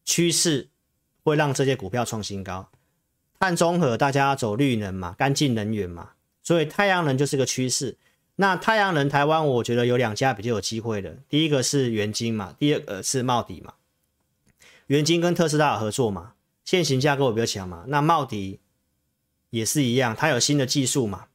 [0.06, 0.70] 趋势
[1.24, 2.70] 会让这些股票创新高。
[3.40, 6.12] 碳中和，大家走绿能嘛，干净能源嘛，
[6.44, 7.98] 所以太阳能就是个趋势。
[8.36, 13.74] 那太阳能台湾，我觉得有两家比较有机会的，第一个是元晶嘛，第二个是茂迪嘛。
[14.86, 17.86] 元晶跟特斯拉有合作嘛，线型架构比较强嘛。
[17.88, 18.60] 那茂迪
[19.50, 21.27] 也是一样，它有新的技术嘛。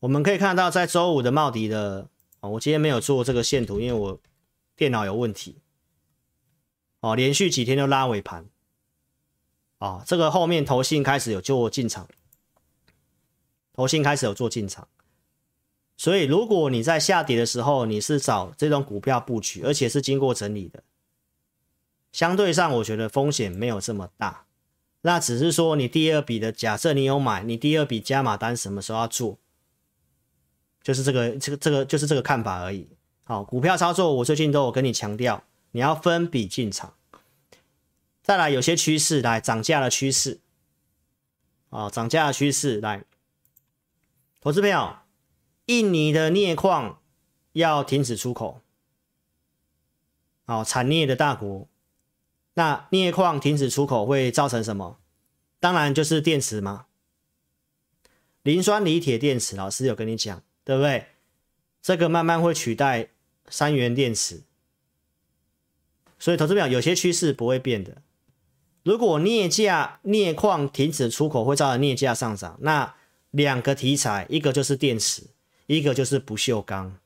[0.00, 2.08] 我们可以看到，在周五的茂迪的，
[2.40, 4.20] 哦，我今天没有做这个线图，因为我
[4.76, 5.56] 电脑有问题。
[7.00, 8.46] 哦，连续几天都拉尾盘。
[9.78, 12.08] 哦，这个后面投信开始有做进场，
[13.72, 14.88] 投信开始有做进场。
[15.96, 20.84] 所以，如果你在下跌的时候，你是找这种股票布局，而且是经过整理的，
[22.12, 24.44] 相对上我觉得风险没有这么大。
[25.00, 29.38] 那只是说你第二笔的假设你有买，你第二笔加码单什么时候要做，
[30.88, 32.88] 就是这个这个这个就是这个看法而已。
[33.24, 36.94] 好，股票操作我最近都有跟你强调，你要分笔进场。
[38.22, 40.40] 再来，有些趋势来涨价的趋势，
[41.68, 43.04] 啊，涨价的趋势来，
[44.40, 44.96] 投资朋友，
[45.66, 47.02] 印尼的镍矿
[47.52, 48.62] 要停止出口，
[50.46, 51.68] 哦，产镍的大国，
[52.54, 54.98] 那镍矿停止出口会造成什么？
[55.60, 56.86] 当然就是电池嘛，
[58.42, 61.06] 磷酸锂铁电池，老师有跟你讲，对不对？
[61.80, 63.08] 这个慢慢会取代
[63.48, 64.42] 三元电池，
[66.18, 68.02] 所以投资朋友，有些趋势不会变的。
[68.82, 72.94] 如果镍价、镍矿停止出口会造成镍价上涨，那
[73.30, 75.22] 两个题材，一个就是电池，
[75.64, 76.98] 一个就是不锈钢，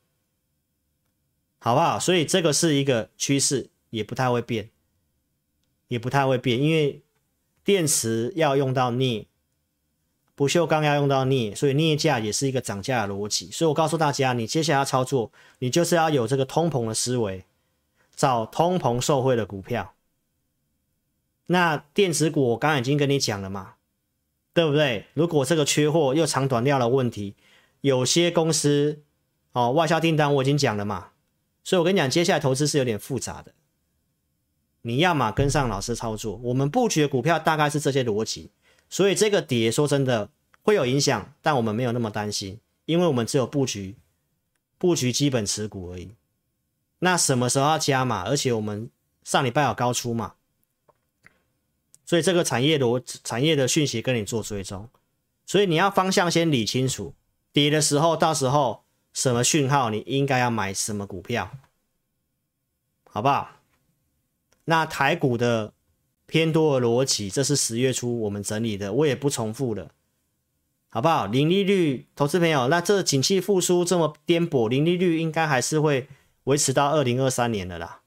[1.59, 1.97] 好不好？
[1.97, 4.71] 所以这个是一个趋势，也不太会变，
[5.87, 7.01] 也不太会变，因为
[7.63, 9.27] 电池要用到镍，
[10.35, 13.51] 不锈钢要用到镍，所以镍价也是一个涨价的逻辑。
[13.51, 17.45] 所以我告诉大家，你接下来要操作，你就是要有这个通膨的思维，
[18.15, 19.93] 找通膨受惠的股票。
[21.47, 23.75] 那电子股我刚刚已经跟你讲了嘛，
[24.53, 25.05] 对不对？
[25.13, 27.35] 如果这个缺货又长短料的问题，
[27.81, 29.03] 有些公司
[29.51, 31.09] 哦外销订单我已经讲了嘛，
[31.63, 33.53] 所以我跟你讲，接下来投资是有点复杂的。
[34.81, 38.51] 你要么跟上老师操作，我们布局的股票大概是这些逻辑，
[38.93, 40.29] 所以这个跌说真的
[40.61, 43.95] 会有影响，但我们没有那么担心，因为我们只有布局
[44.77, 46.11] 布局基本持股而已。
[46.99, 48.21] 那什么时候要加码？
[48.21, 48.91] 而且我们
[49.23, 50.35] 上礼拜有高出嘛。
[52.05, 52.85] 所以这个产业的
[53.23, 54.87] 产业的讯息跟你做追踪，
[55.47, 57.15] 所以你要方向先理清楚，
[57.51, 61.49] 跌的时候到时候什么讯号你应该要买什么股票，
[63.09, 63.53] 好不好？
[64.65, 65.73] 那台股的
[66.33, 69.91] 偏多的逻辑，这是十月初我们整理的，我也不重复了，
[70.89, 71.27] 好不好？
[71.27, 76.07] 零利率，投资朋友，那这景气复苏这么颠簸，零利率应该还是会
[76.45, 78.01] 维持到二零二三年的啦。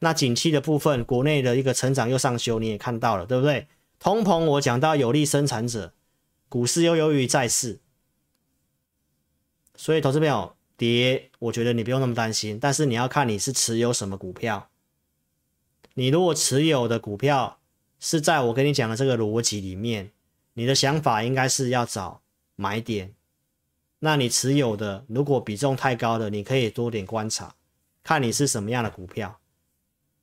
[0.00, 3.66] 那景气的部分，国内的一个成长又上修，你也看到了，对不对？
[3.98, 5.94] 通膨我讲到有利生产者，
[6.50, 7.80] 股市又优于债市，
[9.74, 14.68] 所以投资朋友跌，我觉得你不用那么担心，但是你要看你是持有什么股票。
[15.94, 17.58] 你如果持有的股票
[17.98, 20.10] 是在我跟你讲的这个逻辑里面，
[20.52, 22.20] 你的想法应该是要找
[22.56, 23.14] 买点。
[24.00, 27.54] 那你持有的如果比重太高的，你可以多点观察，
[28.02, 29.40] 看你是什么样的股票。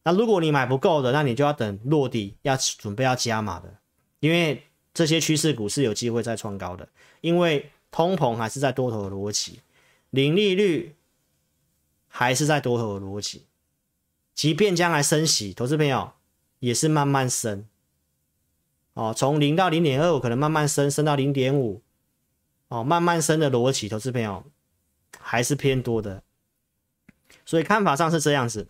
[0.03, 3.79] 那如果你买不够的，那你就要等落地，要准备要加码的，
[4.19, 6.87] 因为这些趋势股是有机会再创高的，
[7.21, 9.61] 因为通膨还是在多头的逻辑，
[10.09, 10.95] 零利率
[12.07, 13.45] 还是在多头的逻辑，
[14.33, 16.11] 即便将来升息，投资朋友
[16.59, 17.65] 也是慢慢升，
[18.93, 21.81] 哦，从零到零点二五可能慢慢升，升到零点五，
[22.69, 24.43] 哦，慢慢升的逻辑，投资朋友
[25.19, 26.23] 还是偏多的，
[27.45, 28.67] 所以看法上是这样子。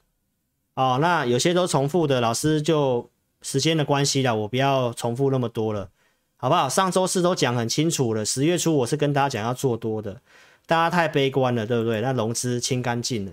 [0.73, 3.09] 哦，那有些都重复的，老师就
[3.41, 5.89] 时间的关系了，我不要重复那么多了，
[6.37, 6.69] 好不好？
[6.69, 10.21] 上周四都讲很清楚了，十月初我是跟大家讲要做多的，
[10.65, 11.99] 大家太悲观了，对不对？
[11.99, 13.31] 那融资清干净了，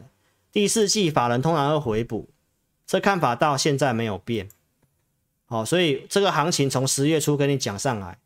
[0.59, 2.31] 第四季法人通常会回补，
[2.85, 4.49] 这看法到现在没有变。
[5.47, 8.19] 好，所以这个行情从十月初跟你讲上来，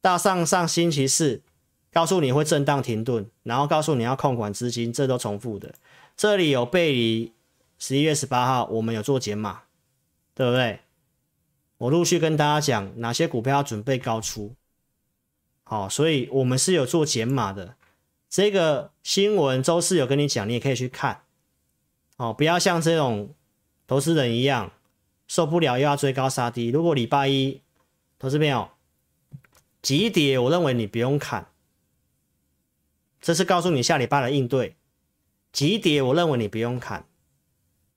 [0.00, 1.40] 到上上星期四
[1.92, 5.72] 告诉你会震荡停顿，然后告诉你要控管资金，这都重复的，
[6.16, 7.32] 这里有背离。
[7.78, 9.62] 十一月十八号，我们有做减码，
[10.34, 10.80] 对不对？
[11.76, 14.56] 我陆续跟大家讲哪些股票要准备高出，
[15.62, 17.76] 好，所以我们是有做减码的。
[18.28, 21.22] 这个新闻周四有跟你讲，你也可以去看，
[22.18, 23.34] 哦，不要像这种
[23.86, 24.70] 投资人一样
[25.26, 26.68] 受不了又要追高杀低。
[26.68, 27.62] 如果礼拜一
[28.18, 28.68] 投资朋友
[29.80, 31.48] 急跌，我认为你不用砍，
[33.20, 34.76] 这是告诉你下礼拜的应对。
[35.52, 37.06] 急跌，我认为你不用砍。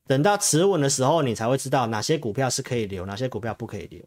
[0.08, 4.02] 等到持稳的时候，你才会知道哪些股票是可以留，哪些股票不可以留。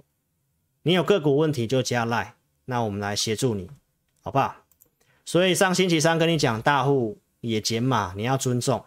[0.82, 3.68] 你有个股问题就加赖，那我们来协助你，
[4.22, 4.56] 好不好？
[5.24, 8.84] 所以上星期三跟你讲，大户也减码，你要尊重。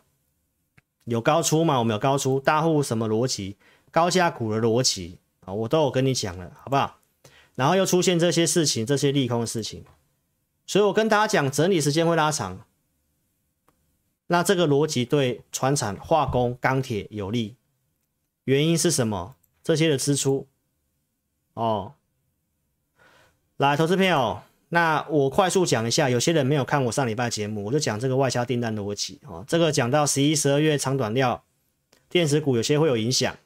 [1.07, 1.79] 有高出嘛？
[1.79, 3.57] 我们有高出，大户什么逻辑？
[3.91, 6.99] 高价股的逻辑啊，我都有跟你讲了，好不好？
[7.55, 9.83] 然后又出现这些事情，这些利空的事情，
[10.65, 12.65] 所以我跟大家讲，整理时间会拉长。
[14.27, 17.55] 那这个逻辑对船产、化工、钢铁有利，
[18.43, 19.35] 原因是什么？
[19.63, 20.47] 这些的支出
[21.53, 21.93] 哦。
[23.55, 29.43] 来，投资朋友，那我快速讲一下，有些人没有看我上礼拜节目，我就讲这个外销订单逻辑哦。
[29.47, 31.43] 这个讲到十一、十二月长短料
[32.09, 33.37] 电子股有些会有影响。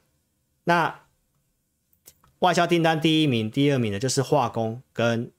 [0.64, 1.00] 那
[2.40, 5.30] 外销订单第一名、第二名的就是化工跟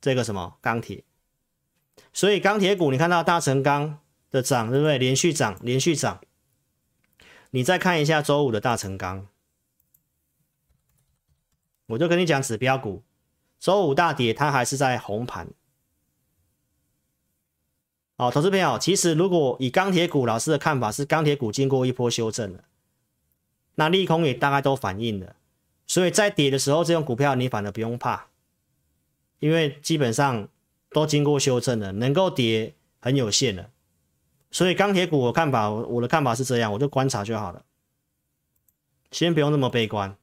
[0.00, 1.04] 这个什么钢铁，
[2.12, 3.98] 所以钢铁股你看到大成钢。
[4.28, 4.98] 的涨对不对？
[4.98, 6.20] 连续涨，连续涨。
[7.52, 9.28] 你再看一下周五的大成钢，
[11.86, 13.02] 我就跟你讲指标股，
[13.66, 15.48] 周五大跌，它还是在红盘。
[18.16, 22.62] 好，投资朋友，其实如果以钢铁股，老师的看法是钢铁股经过一波修正了，
[23.74, 25.34] 那利空也大概都反映了，
[25.84, 28.28] 所以在跌的时候，这种股票你反而不用怕，
[29.40, 30.48] 因为基本上
[30.90, 33.70] 都经过修正了，能够跌很有限了。
[34.52, 37.64] 所以钢铁股我看法，我的看法是这样，我就观察就好了，
[39.10, 40.16] 先不用那么悲观，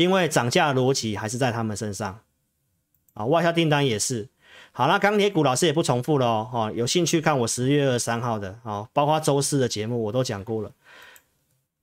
[0.00, 2.20] 因为涨价逻辑还是在他们身上
[3.12, 4.30] 啊，外销订单也是。
[4.72, 10.72] 好，那钢铁股老师也不重复了哦，有兴趣看我十月二十三号的，哦，包括周四的节目我都讲过了。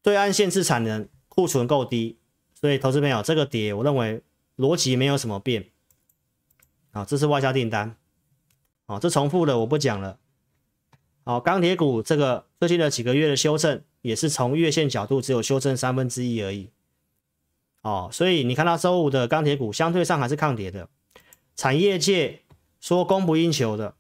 [0.02, 2.18] 对岸限制产能，库存够低，
[2.60, 4.24] 所以投资朋友这个跌，我认为
[4.58, 5.70] 逻辑没有什么变。
[6.94, 7.96] 啊，这是外销订单，
[8.88, 10.18] 啊，这重复的我不讲了。
[11.24, 16.72] 好，钢铁股这个最近的几个月的修正，也是从月线角度只有修正三分之一而已。
[17.82, 20.90] 哦，所以你看到周五的钢铁股相对上还是抗跌的。
[21.56, 22.42] 产业界
[22.80, 23.96] 说供不应求的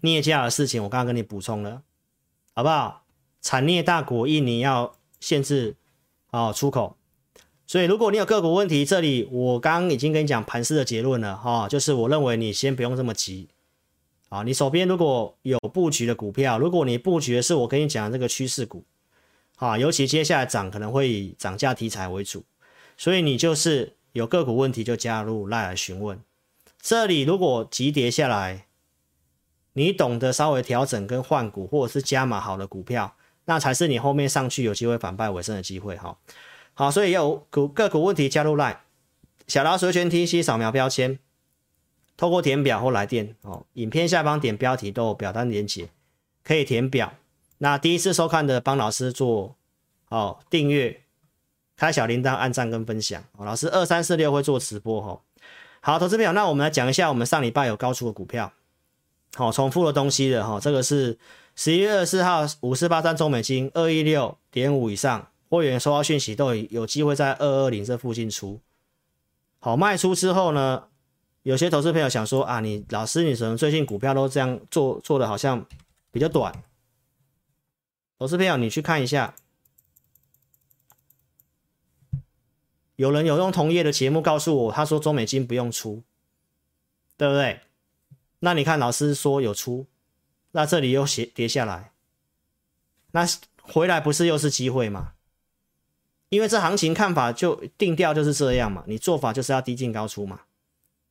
[0.00, 1.82] 镍价的事情，我刚刚跟你补充了，
[2.52, 3.04] 好不好？
[3.40, 5.76] 产业大国印尼要限制
[6.30, 6.96] 哦出口，
[7.66, 13.48] 所以如果你有个股问题，这里我刚已经跟你讲盘势的结论了哈、哦，就是我认为你先不用这么急。
[14.30, 18.84] 啊，你手边如果有布局的股票，如果你布局的是我跟你讲的这个趋势股，
[19.56, 22.44] 啊，尤其接下来涨可能会以涨价题材为主，
[22.96, 26.20] 所以你就是有个股问题就加入赖来询问。
[26.80, 28.66] 这里如果急跌下来，
[29.72, 33.16] 你懂得稍微调整跟换股或者是加码好的股票，
[33.46, 36.18] 那才是你后面上去有机会反败为胜的机会哈。
[36.74, 38.82] 好，所以有股个股问题加入赖
[39.46, 41.18] 小老鼠全 T C 扫描标签。
[42.16, 45.88] 透过填表或来电哦，影片下方点标题都有表单连接，
[46.44, 47.14] 可以填表。
[47.58, 49.56] 那第一次收看的帮老师做
[50.10, 51.02] 哦订阅，
[51.76, 53.22] 开小铃铛，按赞跟分享。
[53.36, 55.20] 哦、老师二三四六会做直播哈、哦。
[55.80, 58.52] 好，投资朋友，那我们来讲一下我们上礼拜有高出的股票，
[59.34, 60.60] 好、重复的东西的哈、哦。
[60.60, 61.18] 这个是
[61.54, 68.60] 十一月二十四号五四八三中美金二一六点五以上，会员收到讯息都有机会在二二零这附近出。
[69.58, 70.84] 好，卖出之后呢？
[71.42, 75.62] 有些投资朋友想说啊，你老师，你怎么最近股票都这样做，做的好像
[76.10, 76.50] 比较短。
[78.18, 79.34] 投资朋友，你去看一下，
[82.96, 86.02] 有人有用同业的节目告诉我，他说中美金不用出，
[87.16, 87.60] 对不对？
[88.40, 89.86] 那你看老师说有出，
[90.52, 91.92] 那这里又斜跌下来，
[93.12, 93.26] 那
[93.62, 95.12] 回来不是又是机会吗？
[96.28, 100.42] 因为这行情看法就定调就是这样嘛，你做法就是要低进高出嘛。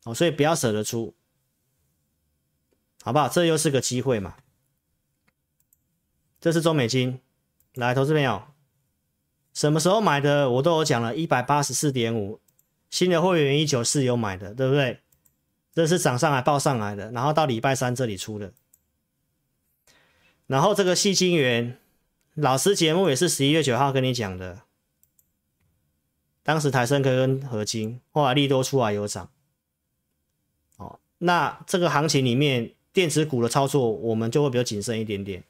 [0.04, 1.16] 哦，所以不要舍得出，
[3.02, 3.30] 好不好？
[3.30, 4.36] 这又是个机会嘛。
[6.42, 7.22] 这是中美金，
[7.76, 8.44] 来，投资朋友，
[9.54, 10.50] 什么时候买的？
[10.50, 12.40] 我都有讲了，一百八十四点五，
[12.90, 15.00] 新的会员一九四有买的，对不对？
[15.74, 18.54] 这是涨上来报上来的，然后到礼拜三这里出的。
[20.48, 21.78] 然后这个细晶元，
[22.36, 24.62] 老师节目也是十一月九号跟你讲的，
[26.44, 29.30] 当时台升科跟合金，后来利多出来有涨。
[30.78, 35.44] 哦那这个行情里面，电子股的操作，我们就会比较谨慎一点点。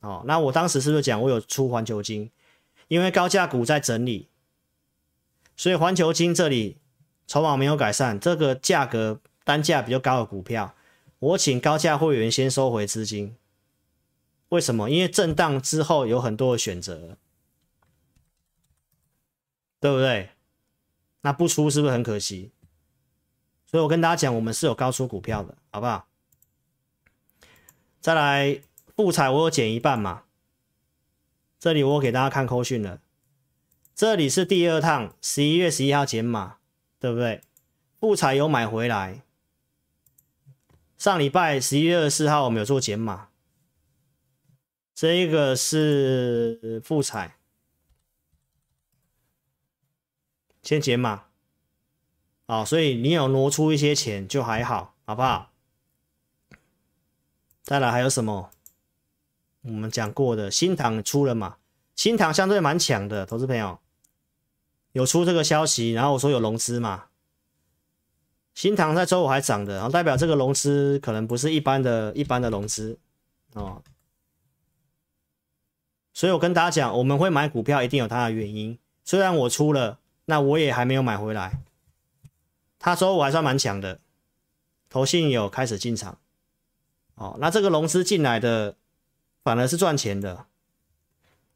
[0.00, 2.30] 哦，那我当时是不是讲我有出环球金？
[2.88, 4.28] 因为高价股在整理，
[5.56, 6.78] 所以环球金这里
[7.26, 10.74] 筹码没有改善，这个价格单价比较高的股票，
[11.18, 13.36] 我请高价会员先收回资金。
[14.48, 14.88] 为什么？
[14.88, 17.18] 因为震荡之后有很多的选择，
[19.78, 20.30] 对不对？
[21.20, 22.50] 那不出是不是很可惜？
[23.66, 26.08] 所以我跟大家讲，我们是有高出股票的，好不好？
[28.00, 28.62] 再来，
[28.96, 30.22] 富彩我有减一半嘛。
[31.58, 33.00] 这里我给大家看扣讯了，
[33.94, 36.58] 这里是第二趟，十一月十一号减码，
[37.00, 37.42] 对不对？
[37.98, 39.22] 富彩有买回来，
[40.96, 43.30] 上礼拜十一月二十四号我们有做减码，
[44.94, 47.36] 这一个是富彩，
[50.62, 51.24] 先减码。
[52.46, 55.50] 好，所以你有挪出一些钱就还好，好不好？
[57.64, 58.50] 再来还有什么？
[59.62, 61.56] 我们讲过的新唐出了嘛？
[61.94, 63.78] 新唐相对蛮强的，投资朋友
[64.92, 67.06] 有出这个消息，然后我说有融资嘛。
[68.54, 72.98] 新唐在周五还涨的，然后代表这个融资可能不是一般的一般的融资
[73.54, 73.82] 哦。
[76.12, 78.78] 所以我跟大家讲，我们会买股票一定有它的原因。
[79.04, 81.60] 虽然我出了，那我也还没有买回来。
[82.80, 84.00] 他周五还算蛮强的，
[84.88, 86.18] 投信有开始进场，
[87.14, 88.76] 哦，那这个融资进来的
[89.48, 90.44] 反而是赚钱的，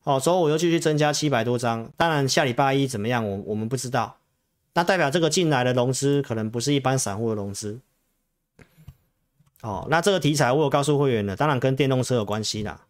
[0.05, 4.16] 哦，周五又继续增加七百多张，当然下礼拜一怎么样，我我们不知道。
[4.72, 7.80] 那代表这个进来的融资可能不是一般散户的融资。
[9.61, 12.86] 哦，那这个题材我有告诉会员的，当然跟电动车有关系啦。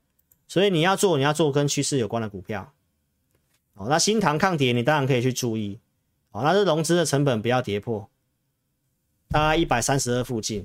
[0.46, 2.72] 所以你要做，你要做跟趋势有关的股票。
[3.74, 5.80] 哦，那新塘抗跌，你当然可以去注意。
[6.30, 8.08] 哦，那这融资的成本不要跌破，
[9.28, 10.64] 大概一百三十二附近。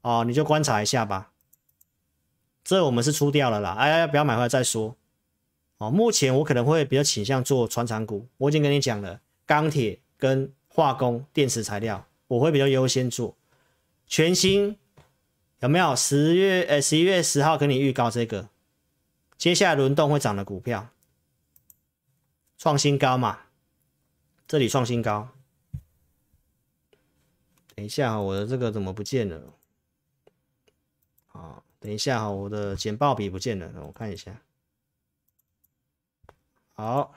[0.00, 1.32] 哦，你就观察一下吧。
[2.66, 4.96] 这我们是出掉了啦，哎，不要买回来再说。
[5.78, 13.36] 哦，目前我可能会比较倾向做传产股，我已经跟你讲了，钢铁跟化工、电池材料，我会比较优先做。
[14.08, 14.76] 全新
[15.60, 15.94] 有没有？
[15.94, 18.48] 十月呃十一月十号跟你预告这个，
[19.38, 20.88] 接下来轮动会涨的股票，
[22.58, 23.38] 创新高嘛？
[24.48, 25.28] 这里创新高。
[27.76, 29.40] 等一下，我的这个怎么不见了？
[31.86, 34.42] 等一下哈，我的简报笔不见了，我看一下。
[36.72, 37.14] 好，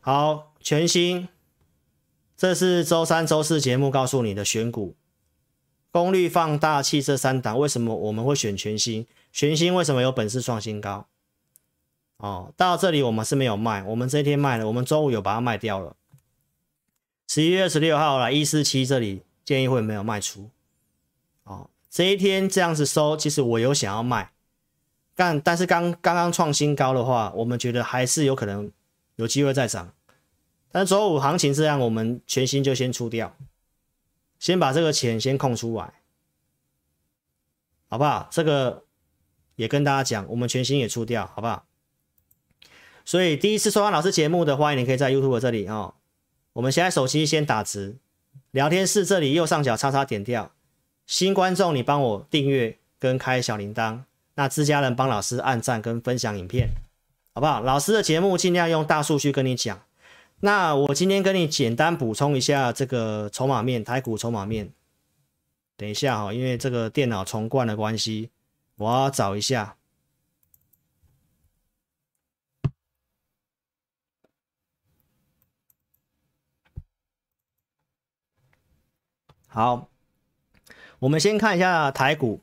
[0.00, 1.28] 好，全新，
[2.36, 4.96] 这是周三、周四节目告诉你的选股，
[5.92, 9.06] 功率放大器这三档，为什么我们会选全新？
[9.30, 11.06] 全新为什么有本事创新高？
[12.16, 15.94] 哦，到这里我们是没有卖，我们这一天卖了，我们周五有把它卖掉了。
[17.28, 20.50] 十一月十六号来一四七这里建议会没有卖出，
[21.50, 24.30] 哦，这一天这样子收，其实我有想要卖。
[25.16, 28.70] 但但是刚刚刚创新高的话，我们觉得还是有可能
[29.16, 29.92] 有机会再涨。
[30.70, 33.36] 但周五行情这样，我们全新就先出掉，
[34.38, 35.94] 先把这个钱先空出来，
[37.88, 38.28] 好不好？
[38.30, 38.84] 这个
[39.56, 41.66] 也跟大家讲，我们全新也出掉，好不好？
[43.04, 45.94] 所以第一次收看老师节目的，欢迎你可以在 YouTube 这里哦。
[46.52, 47.96] 我们现在手机先打直，
[48.52, 50.52] 聊天室这里右上角叉叉点掉，
[51.10, 54.04] 新观众你帮我订阅跟开小铃铛。
[54.34, 56.68] 那自家人帮老师按赞跟分享影片，
[57.34, 57.60] 好不好？
[57.60, 59.82] 老师的节目尽量用大数据跟你讲。
[60.38, 64.72] 那我今天跟你简单补充一下这个筹码面，台股筹码面。
[65.76, 68.30] 等一下哈，因为这个电脑重灌的关系，
[68.76, 69.76] 我要找一下。
[79.48, 79.90] 好，
[81.00, 82.40] 我们先看一下台股。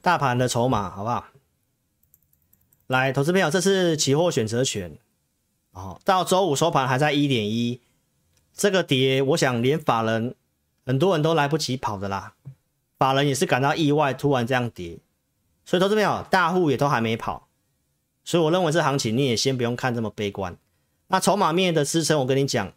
[0.00, 1.26] 大盘的筹码好不好？
[2.86, 4.96] 来，投资朋友，这是期货选择权
[5.72, 6.00] 哦。
[6.04, 7.80] 到周五收盘还在一点一，
[8.54, 10.36] 这个跌，我想连法人
[10.86, 12.34] 很多人都来不及跑的啦。
[12.96, 14.98] 法人也是感到意外，突然这样跌，
[15.64, 17.48] 所以投资朋友，大户也都还没跑，
[18.24, 20.56] 所以我认为这行情你也先不用看这么悲观。
[21.08, 22.72] 那筹码面的支撑，我跟你讲，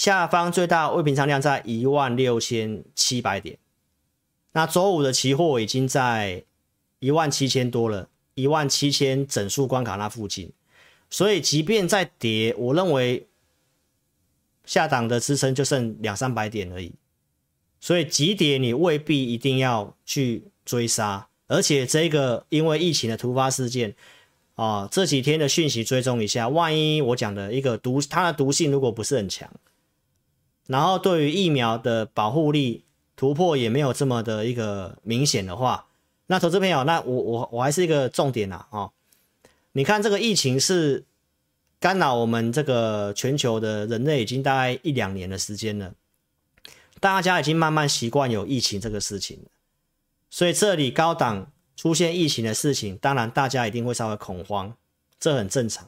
[0.00, 3.58] 下方最大未平仓量在一万六千七百点。
[4.52, 6.42] 那周五的期货已经在
[7.00, 10.52] 一万七千多了，一万七千整数关卡那附近，
[11.10, 13.26] 所以即便再跌，我认为
[14.64, 16.94] 下档的支撑就剩两三百点而已，
[17.78, 23.94] 所以急跌你未必一定要去追杀，而且这个因为疫情的突发事件
[24.54, 29.52] 啊，这几天的讯息追踪一下，万一我讲的一个毒，它的毒性如果不是很强，
[30.70, 32.84] 然后对于疫苗的保护力。
[33.16, 35.88] 突破也没有这么的一个明显的话，
[36.28, 38.92] 那投资朋友，那我我我还是一个重点呐哦，
[39.72, 41.04] 你看这个疫情是
[41.78, 45.92] 干扰我们这个全球的人类已经大概一两年的时间了，
[46.98, 49.40] 大家已经慢慢习惯有疫情这个事情，
[50.30, 54.74] 所以这里高档出现疫情的事情，当然大家一定会稍微恐慌，
[55.18, 55.86] 这很正常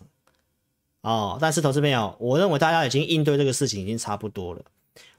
[1.03, 1.39] 哦。
[1.41, 4.63] 但是投资朋友，我认为大家已经应对这个事情已经差不多了。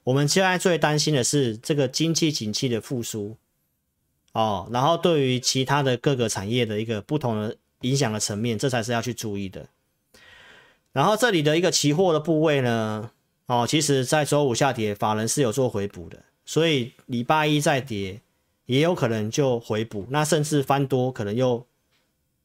[0.03, 3.37] 我们现在最担心的是这个经济景气的复苏，
[4.33, 9.67] 哦，然后对于其他的各个产业的一个不同的影响的层面，这才是要去注意的。
[10.91, 13.11] 然后这里的一个期货的部位呢，
[13.45, 18.21] 哦，其实在周五下跌，法人是有做回补的，所以礼拜一再跌，
[18.65, 21.65] 也有可能就回补，那甚至翻多，可能又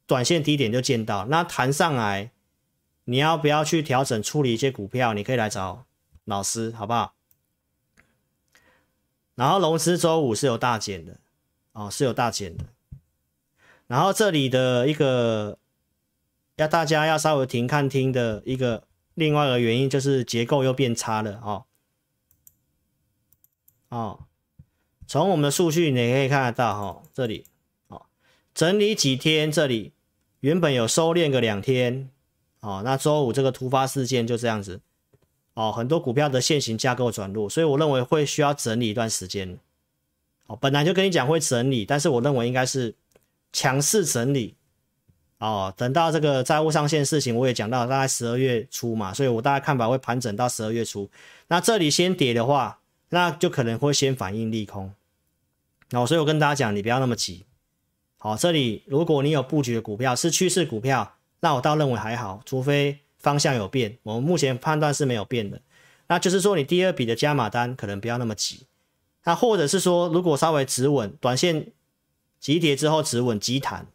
[0.07, 2.31] 短线低点就见到，那弹上来，
[3.11, 5.15] 你要不要去调整处理一些股票？
[5.15, 5.87] 你可以来找
[6.27, 7.15] 老师，好不好？
[9.35, 11.19] 然后融资周五是有大减的，
[11.73, 12.67] 哦，是有大减的。
[13.87, 15.59] 然后这里的一个
[16.57, 18.85] 要大家要稍微停看听的一个
[19.15, 21.65] 另外一个原因就是结构又变差了，哦，
[23.89, 24.27] 哦，
[25.07, 27.47] 从我们的数据你可以看得到，哈、哦，这里，
[27.87, 28.05] 哦，
[28.53, 29.95] 整理几天，这里
[30.41, 32.11] 原本有收敛个两天，
[32.61, 34.81] 哦，那周五这个突发事件就这样子。
[35.55, 39.59] 哦，很多股票的现行架构转入，所以我认为会需要整理一段时间。
[40.47, 42.95] 哦，本来就跟你讲会整理，但是我认为应该是
[43.53, 44.55] 强势整理。
[45.39, 51.11] 哦，等到这个债务上限事情我也讲到，大概十二月初嘛，所以我大概看法会盘整到十二月初。
[51.49, 52.81] 那这里先跌的话，
[53.11, 54.93] 那就可能会先反应利空。
[55.93, 57.45] 哦，所以我跟大家讲，你不要那么急。
[58.17, 63.99] 好，这里如果你有布局的股票是趋势股票，那我倒认为还好，除非方向有变。
[64.03, 65.61] 我们目前判断是没有变的。
[66.09, 68.67] 那就是说，你第二笔的加码单可能不要那么急。
[69.25, 71.73] 那或者是说，如果稍微止稳，短线
[72.41, 73.87] 急跌之后止稳急弹。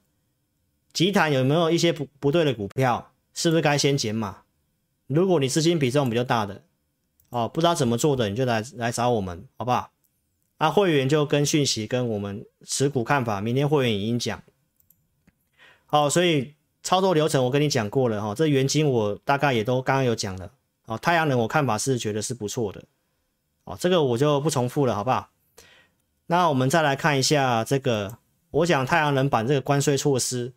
[0.91, 3.11] 急弹有没有一些不不对的股票？
[3.33, 4.43] 是不是该先减码？
[5.07, 6.63] 如果你资金比重比较大的，
[7.29, 9.89] 哦，不知道怎么做的，你就来来找我们，好不好？
[10.59, 14.43] 那会员就跟讯息跟我们持股看法，明天会员已经讲。
[15.87, 16.53] 好，所以
[16.83, 20.51] 操作流程我跟你讲过了哈，这元晶我大概也都刚刚有讲了。
[20.85, 22.83] 哦，太阳能我看法是觉得是不错的。
[23.63, 25.29] 哦，这个我就不重复了，好不好？
[26.27, 28.17] 那我们再来看一下这个，
[28.51, 30.53] 我讲太阳能板这个关税措施。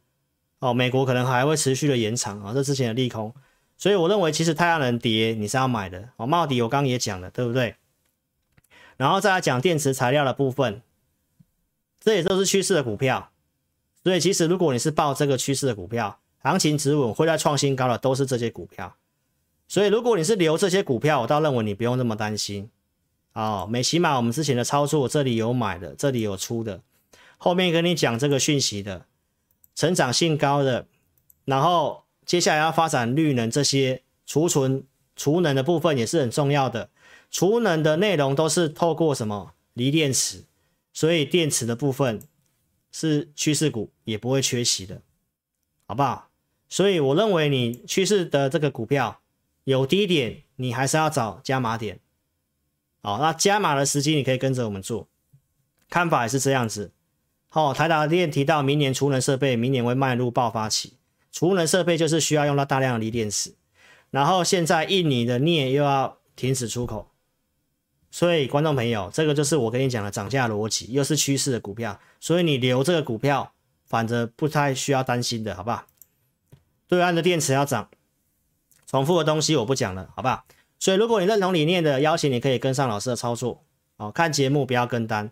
[0.59, 3.33] 哦，美国可能还会持续的延长啊，这之前的利空，
[3.77, 6.27] 所以我认为其实太阳能跌你是要买的哦。
[6.27, 7.77] 茂迪我刚刚也讲了，对不对？
[8.97, 10.81] 然后再来讲电池材料的部分，
[12.01, 13.31] 这也都是趋势的股票，
[14.07, 18.95] 所以其实如果你是抱这个趋势的股票，行情止稳会在创新高的都是这些股票，
[19.67, 22.71] 所以如果你是留这些股票，我倒认为你不用那么担心
[23.33, 23.67] 哦。
[23.69, 26.81] 美琪玛我们之前的操作，这里有买的，这里有出的，
[27.37, 29.07] 后面跟你讲这个讯息的。
[29.75, 30.87] 成长性高的，
[31.45, 34.85] 然后接下来要发展绿能这些储存
[35.17, 36.91] 储能的部分也是很重要的。
[37.33, 40.45] 储能的内容都是透过什么锂电池，
[40.93, 42.23] 所以电池的部分
[42.99, 45.03] 是趋势股也不会缺席的，
[45.87, 46.31] 好不好？
[46.67, 49.21] 所以我认为你趋势的这个股票
[49.65, 52.01] 有低点，你还是要找加码点。
[53.03, 55.09] 好，那加码的时机你可以跟着我们做，
[55.91, 56.91] 看法也是这样子。
[57.51, 60.95] 哦，台达电提到明年储能设备明年会迈入爆发期，
[61.31, 63.55] 储能设备就是需要用到大量的锂电池，
[64.11, 67.11] 然后现在印尼的镍又要停止出口，
[68.11, 73.53] 所以观众朋友，这个就是我跟你讲的涨价逻辑，又是趋势的股票，所以你留这个股票，
[73.87, 75.85] 反正不太需要担心的，好不好？
[76.89, 77.89] 对岸的电池要涨，
[78.87, 80.45] 重复的东西我不讲了，好不好？
[80.79, 83.65] 所以如果你认同理念的，邀请你可以跟上老师的操作，
[83.97, 85.31] 哦，看节目不要跟单，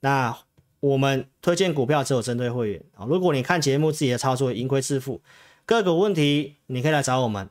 [0.00, 0.36] 那。
[0.80, 3.04] 我们推荐股票只有针对会员啊！
[3.04, 5.20] 如果你看节目自己的操作盈亏自负，
[5.66, 7.50] 个股问题你可以来找我们，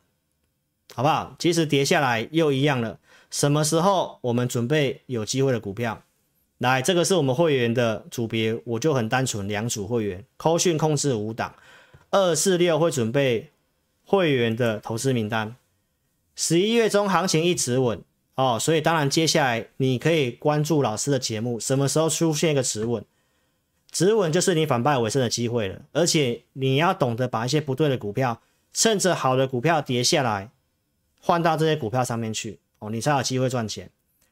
[0.96, 1.36] 好不好？
[1.38, 2.98] 即使跌下来又一样了。
[3.30, 6.04] 什么时候我们准备有机会的股票？
[6.58, 11.56] 来，这个是我们会员的组别，我就很单纯两组会员，扣讯控制五档，
[12.12, 13.52] 二四六会准备
[14.04, 15.56] 会员的投资名单。
[16.36, 18.02] 十一月中行情一直稳
[18.36, 23.06] 哦，所以当然接下来你可以关注老师的节目，什么时候出现一个止稳？
[23.92, 28.42] 止稳就是你反败为胜的机会了，而且你要懂得把一些不对的股票，
[28.74, 30.52] 趁着好的股票跌下来，
[31.22, 33.90] 换到这些股票上面去哦，你才有机会赚钱。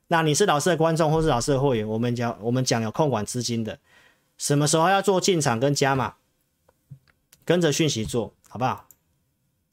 [0.07, 3.79] 那你是老师的观众或是老师的会员，我们讲我们讲有控管资金的，
[4.37, 6.15] 什么时候要做进场跟加码，
[7.45, 8.87] 跟着讯息做好不好？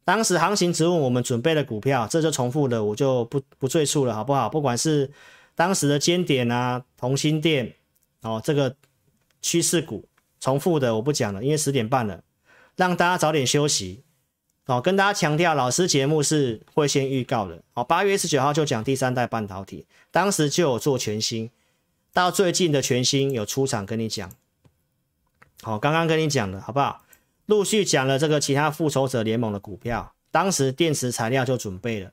[0.04, 4.48] 当时行情止稳，我们准备的股票，这就重复的，我就不不赘述了，好不好？
[4.48, 5.10] 不管是
[5.54, 7.74] 当时的尖点啊，同心店
[8.22, 8.76] 哦，这个。
[9.46, 10.08] 趋势股
[10.40, 12.24] 重复的我不讲了，因为十点半了，
[12.76, 14.02] 让大家早点休息。
[14.66, 17.62] 哦，跟大家强调，老师节目是会先预告的。
[17.74, 21.50] 哦，八月十九号就讲第三代半导体，当时就有做全新，
[22.12, 24.32] 到最近的全新有出场跟你讲。
[25.62, 27.04] 好，刚刚跟你讲的好不好？
[27.46, 32.12] 陆续讲了这个其他复仇者联盟的股票，当时电池材料就准备了，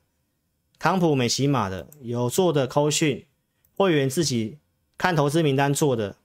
[0.78, 3.26] 康普、美琪玛的有做的扣讯，
[3.78, 4.58] 会员自己
[4.98, 6.18] 看投资名单做的。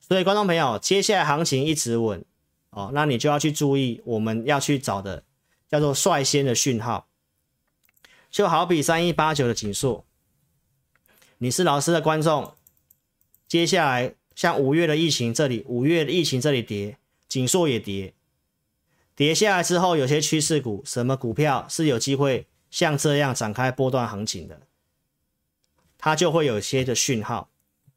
[0.00, 2.24] 所以，观众朋友，接下来行情一直稳
[2.72, 5.24] 哦，那你就要去注意，我们要去找的
[5.70, 7.06] 叫做率先的讯号，
[8.30, 10.04] 就好比三一八九的紧缩，
[11.38, 12.54] 你是老师的观众，
[13.46, 16.98] 接下来像五月的疫情这里，五月的疫情这里跌，
[17.28, 18.14] 紧缩也跌，
[19.14, 24.60] 跌下来之后，有些趋势股，什么股票是有机会像这样展开波段行情的，
[25.96, 27.48] 它就会有些的讯号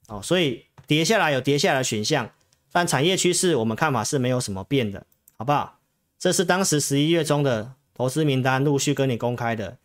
[0.07, 0.65] 哦，所以。
[0.87, 2.31] 跌下来有跌下来的选项，
[2.75, 5.05] 但产业趋势我们看法是没有什么变的，
[5.37, 5.79] 好不好？
[6.19, 9.77] 这是当时十一月中的投资名单陆续跟你公开的，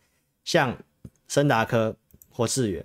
[0.43, 0.77] 像
[1.25, 1.95] 森达科
[2.29, 2.83] 或智原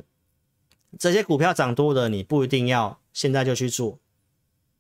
[0.97, 3.99] 这些股票涨多的，你不一定要现在就去做。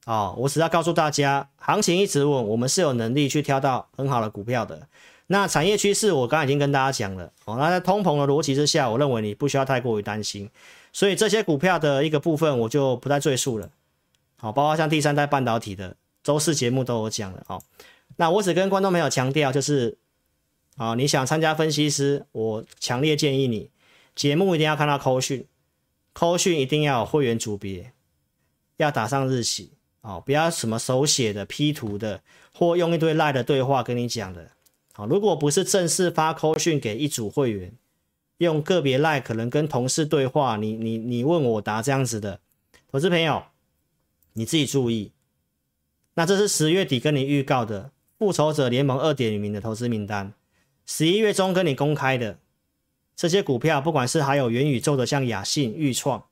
[0.04, 4.86] 哦，我只要告诉大家，行情一直稳，我们是有能力去挑到很好的股票的。
[5.26, 10.48] 那产业趋势我刚刚已经跟大家讲了，哦，那在通膨的逻辑之下，我认为你不需要太过于担心。
[10.92, 13.68] 所以这些股票的一个部分我就不再赘述了，
[14.38, 17.62] 好，包括像第三代半导体的周四节目都有讲的哦。
[18.16, 19.98] 那我只跟观众朋友强调，就是
[20.76, 23.70] 啊，你想参加分析师，我强烈建议你
[24.14, 25.46] 节目一定要看到扣讯，
[26.12, 27.92] 扣讯一定要有会员组别，
[28.76, 29.72] 要打上日期
[30.02, 32.22] 哦，不要什么手写的、P 图的，
[32.54, 34.52] 或用一堆赖的对话跟你讲的。
[34.92, 37.74] 好，如果不是正式发扣讯给一组会员，
[38.38, 42.40] 用个别赖可能跟同事对话，你你你问我答这样子的，
[42.90, 43.42] 投资朋友
[44.36, 45.12] 你自己注意。
[46.14, 50.32] 那这是十月底跟你预告的复仇者联盟二点零的投资名单，
[50.86, 52.38] 十一月中跟你公开的
[53.14, 56.26] 这些股票，不管是还有元宇宙的，像雅信、钰创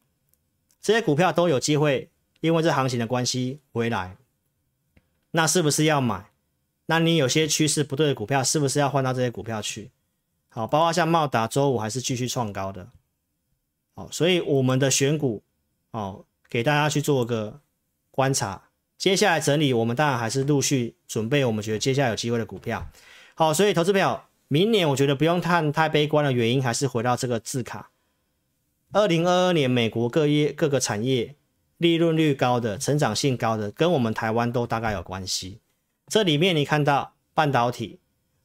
[0.81, 4.17] 这些股票都有机会，因为这行情的关系回来。
[5.33, 6.31] 那是不是要买？
[6.87, 9.91] 那你有些趋势不对的股票，是不是要换到这些股票去？
[10.49, 12.89] 好，包括像茂达周五还是继续创高的，
[13.95, 15.43] 好，所以我们的选股，
[15.91, 17.61] 哦，给大家去做个
[18.15, 18.63] 观察。
[18.97, 22.89] 接下来整理，我们当然还是陆续准备，我们觉得接下来有机会的股票。
[23.35, 27.91] 好，所以投资朋友，明年我觉得不用看太悲观的原因，还是回到这个字卡。
[28.93, 31.35] 二零二二年美国各业各个产业
[31.79, 35.59] 利润率高的、成长性高的，跟我们台湾都大概有关系。
[36.07, 37.99] 这里面你看到半导体。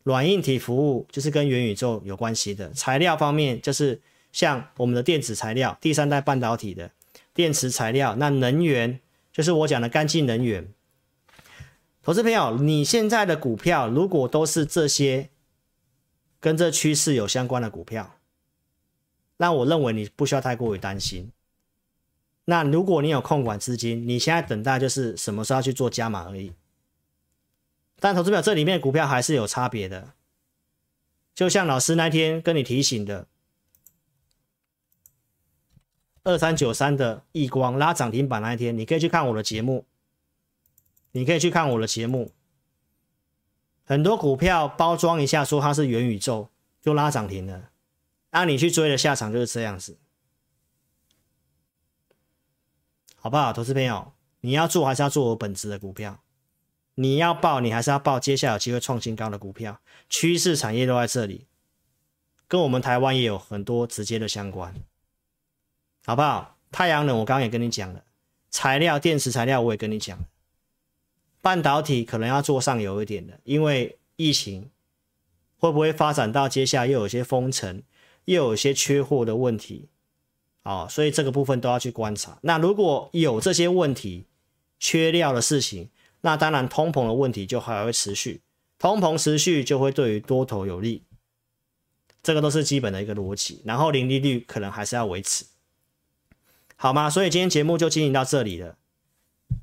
[0.04, 4.02] 软硬体服务就是跟元宇宙有关系的材料方面，就是
[4.32, 6.90] 像我们的电子材料、第三代半导体的
[7.34, 8.16] 电池材料。
[8.16, 9.00] 那能源
[9.40, 10.74] 就是我讲的干净能源。
[12.02, 15.30] 投资朋友，你现在的股票如果都是这些
[16.42, 18.18] 跟这趋势有相关的股票，
[19.38, 21.32] 那我认为你不需要太过于担心。
[22.44, 26.52] 那如果你有控管资金，你现在等待就是什么时候去做加码而已。
[28.02, 30.12] 但投资表这里面股票还是有差别的，
[31.34, 33.26] 就像老师那天跟你提醒的，
[36.24, 39.86] 二三九三的亿光拉涨停板那一天，你可以去看我的节目，
[41.12, 42.34] 你可以去看我的节目，
[43.86, 46.50] 很多股票包装一下说它是元宇宙
[46.82, 47.70] 就拉涨停了，
[48.32, 49.98] 那你去追的下场就是这样子，
[53.16, 53.52] 好不好？
[53.52, 56.22] 投资朋友，你要做还是要做我本质的股票？
[56.96, 61.48] 你要报，你还是要报接下来有机会创新高的股票，趋势产业都在这里，
[62.46, 64.76] 跟我们台湾也有很多直接的相关，
[66.10, 66.58] 好不好？
[66.72, 68.04] 太阳能我刚刚也跟你讲了，
[68.50, 70.18] 材料电池材料我也跟你讲，
[71.40, 74.72] 半导体可能要做上游一点的，因为疫情
[75.60, 77.84] 会不会发展到接下来又有些封城，
[78.26, 79.88] 又有些缺货的问题，
[80.64, 82.40] 哦，所以这个部分都要去观察。
[82.42, 84.26] 那如果有这些问题，
[84.80, 85.92] 缺料的事情。
[86.22, 88.42] 那当然，通膨的问题就还会持续，
[88.80, 91.04] 通膨持续就会对于多头有利，
[92.24, 93.62] 这个都是基本的一个逻辑。
[93.64, 95.46] 然后，零利率可能还是要维持，
[96.82, 97.10] 好吗？
[97.10, 98.78] 所以今天节目就进行到这里了。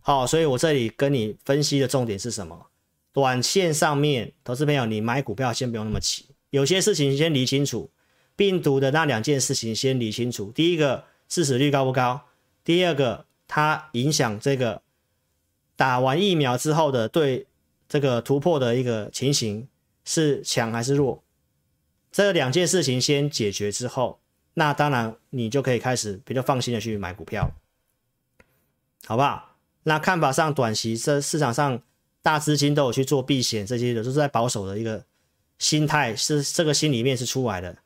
[0.02, 2.66] 好，所以我这里跟你分析的重点是什么？
[3.10, 7.90] 短线上面，投资朋友，你买股票先不用那么急，有些事情先理清楚，
[8.36, 10.52] 病毒的那两件事情先理清楚。
[10.52, 12.20] 第一个，致死率高不高？
[12.62, 14.82] 第二个，它影响这个。
[15.74, 17.46] 打完疫苗之后的对
[17.88, 19.66] 这个突破的一个情形
[20.04, 21.24] 是强还是弱？
[22.12, 24.20] 这两件事情先解决之后，
[24.58, 27.50] 那当然你就可以开始比较放心的去买股票，
[29.04, 29.56] 好不好？
[29.82, 31.78] 那看法上，短期这市场上
[32.22, 35.04] 大资金都有去做避险，这些的都是在保守的一个
[35.58, 37.76] 心态，是这个心里面是出来的。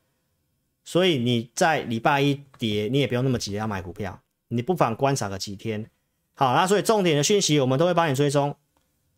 [0.84, 5.90] 所以你在礼拜一跌，你也不用那么急着要买股票，你不妨观察个几天。
[6.34, 8.54] 好，那所以重点的讯息我们都会帮你追踪。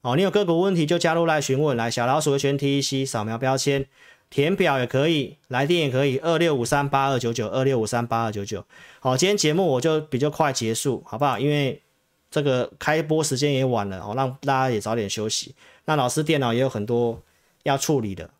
[0.00, 3.86] 好，你有个股问题就加入来询问，来小老鼠的全 T E C 扫描标签，
[4.32, 8.64] 填表也可以，来电也可以，二六五三八二九九二六五三八二九九。
[8.98, 11.38] 好，今天节目我就比较快结束，好不好？
[11.38, 11.82] 因为
[12.30, 15.54] 这个开播时间也晚了，哦，让大家也早点休息。
[15.84, 17.20] 那老师电脑也有很多
[17.64, 18.30] 要处理的，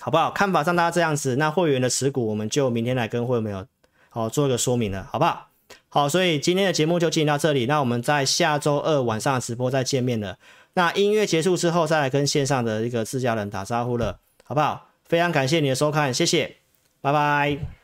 [0.00, 0.30] 好不好？
[0.30, 3.66] 看法上大家这样子，那会员的持股我们就明天来跟会员朋友
[4.10, 5.48] 好做一个说明了，好不好？
[5.88, 7.64] 好，所以今天的节目就进行到这里。
[7.64, 10.36] 那我们在下周二晚上直播再见面了。
[10.74, 14.89] 那音乐结束之后，再来跟线上的一个自家人打招呼了，好不好？
[15.10, 16.54] 非常感谢你的收看，谢谢，
[17.00, 17.79] 拜拜。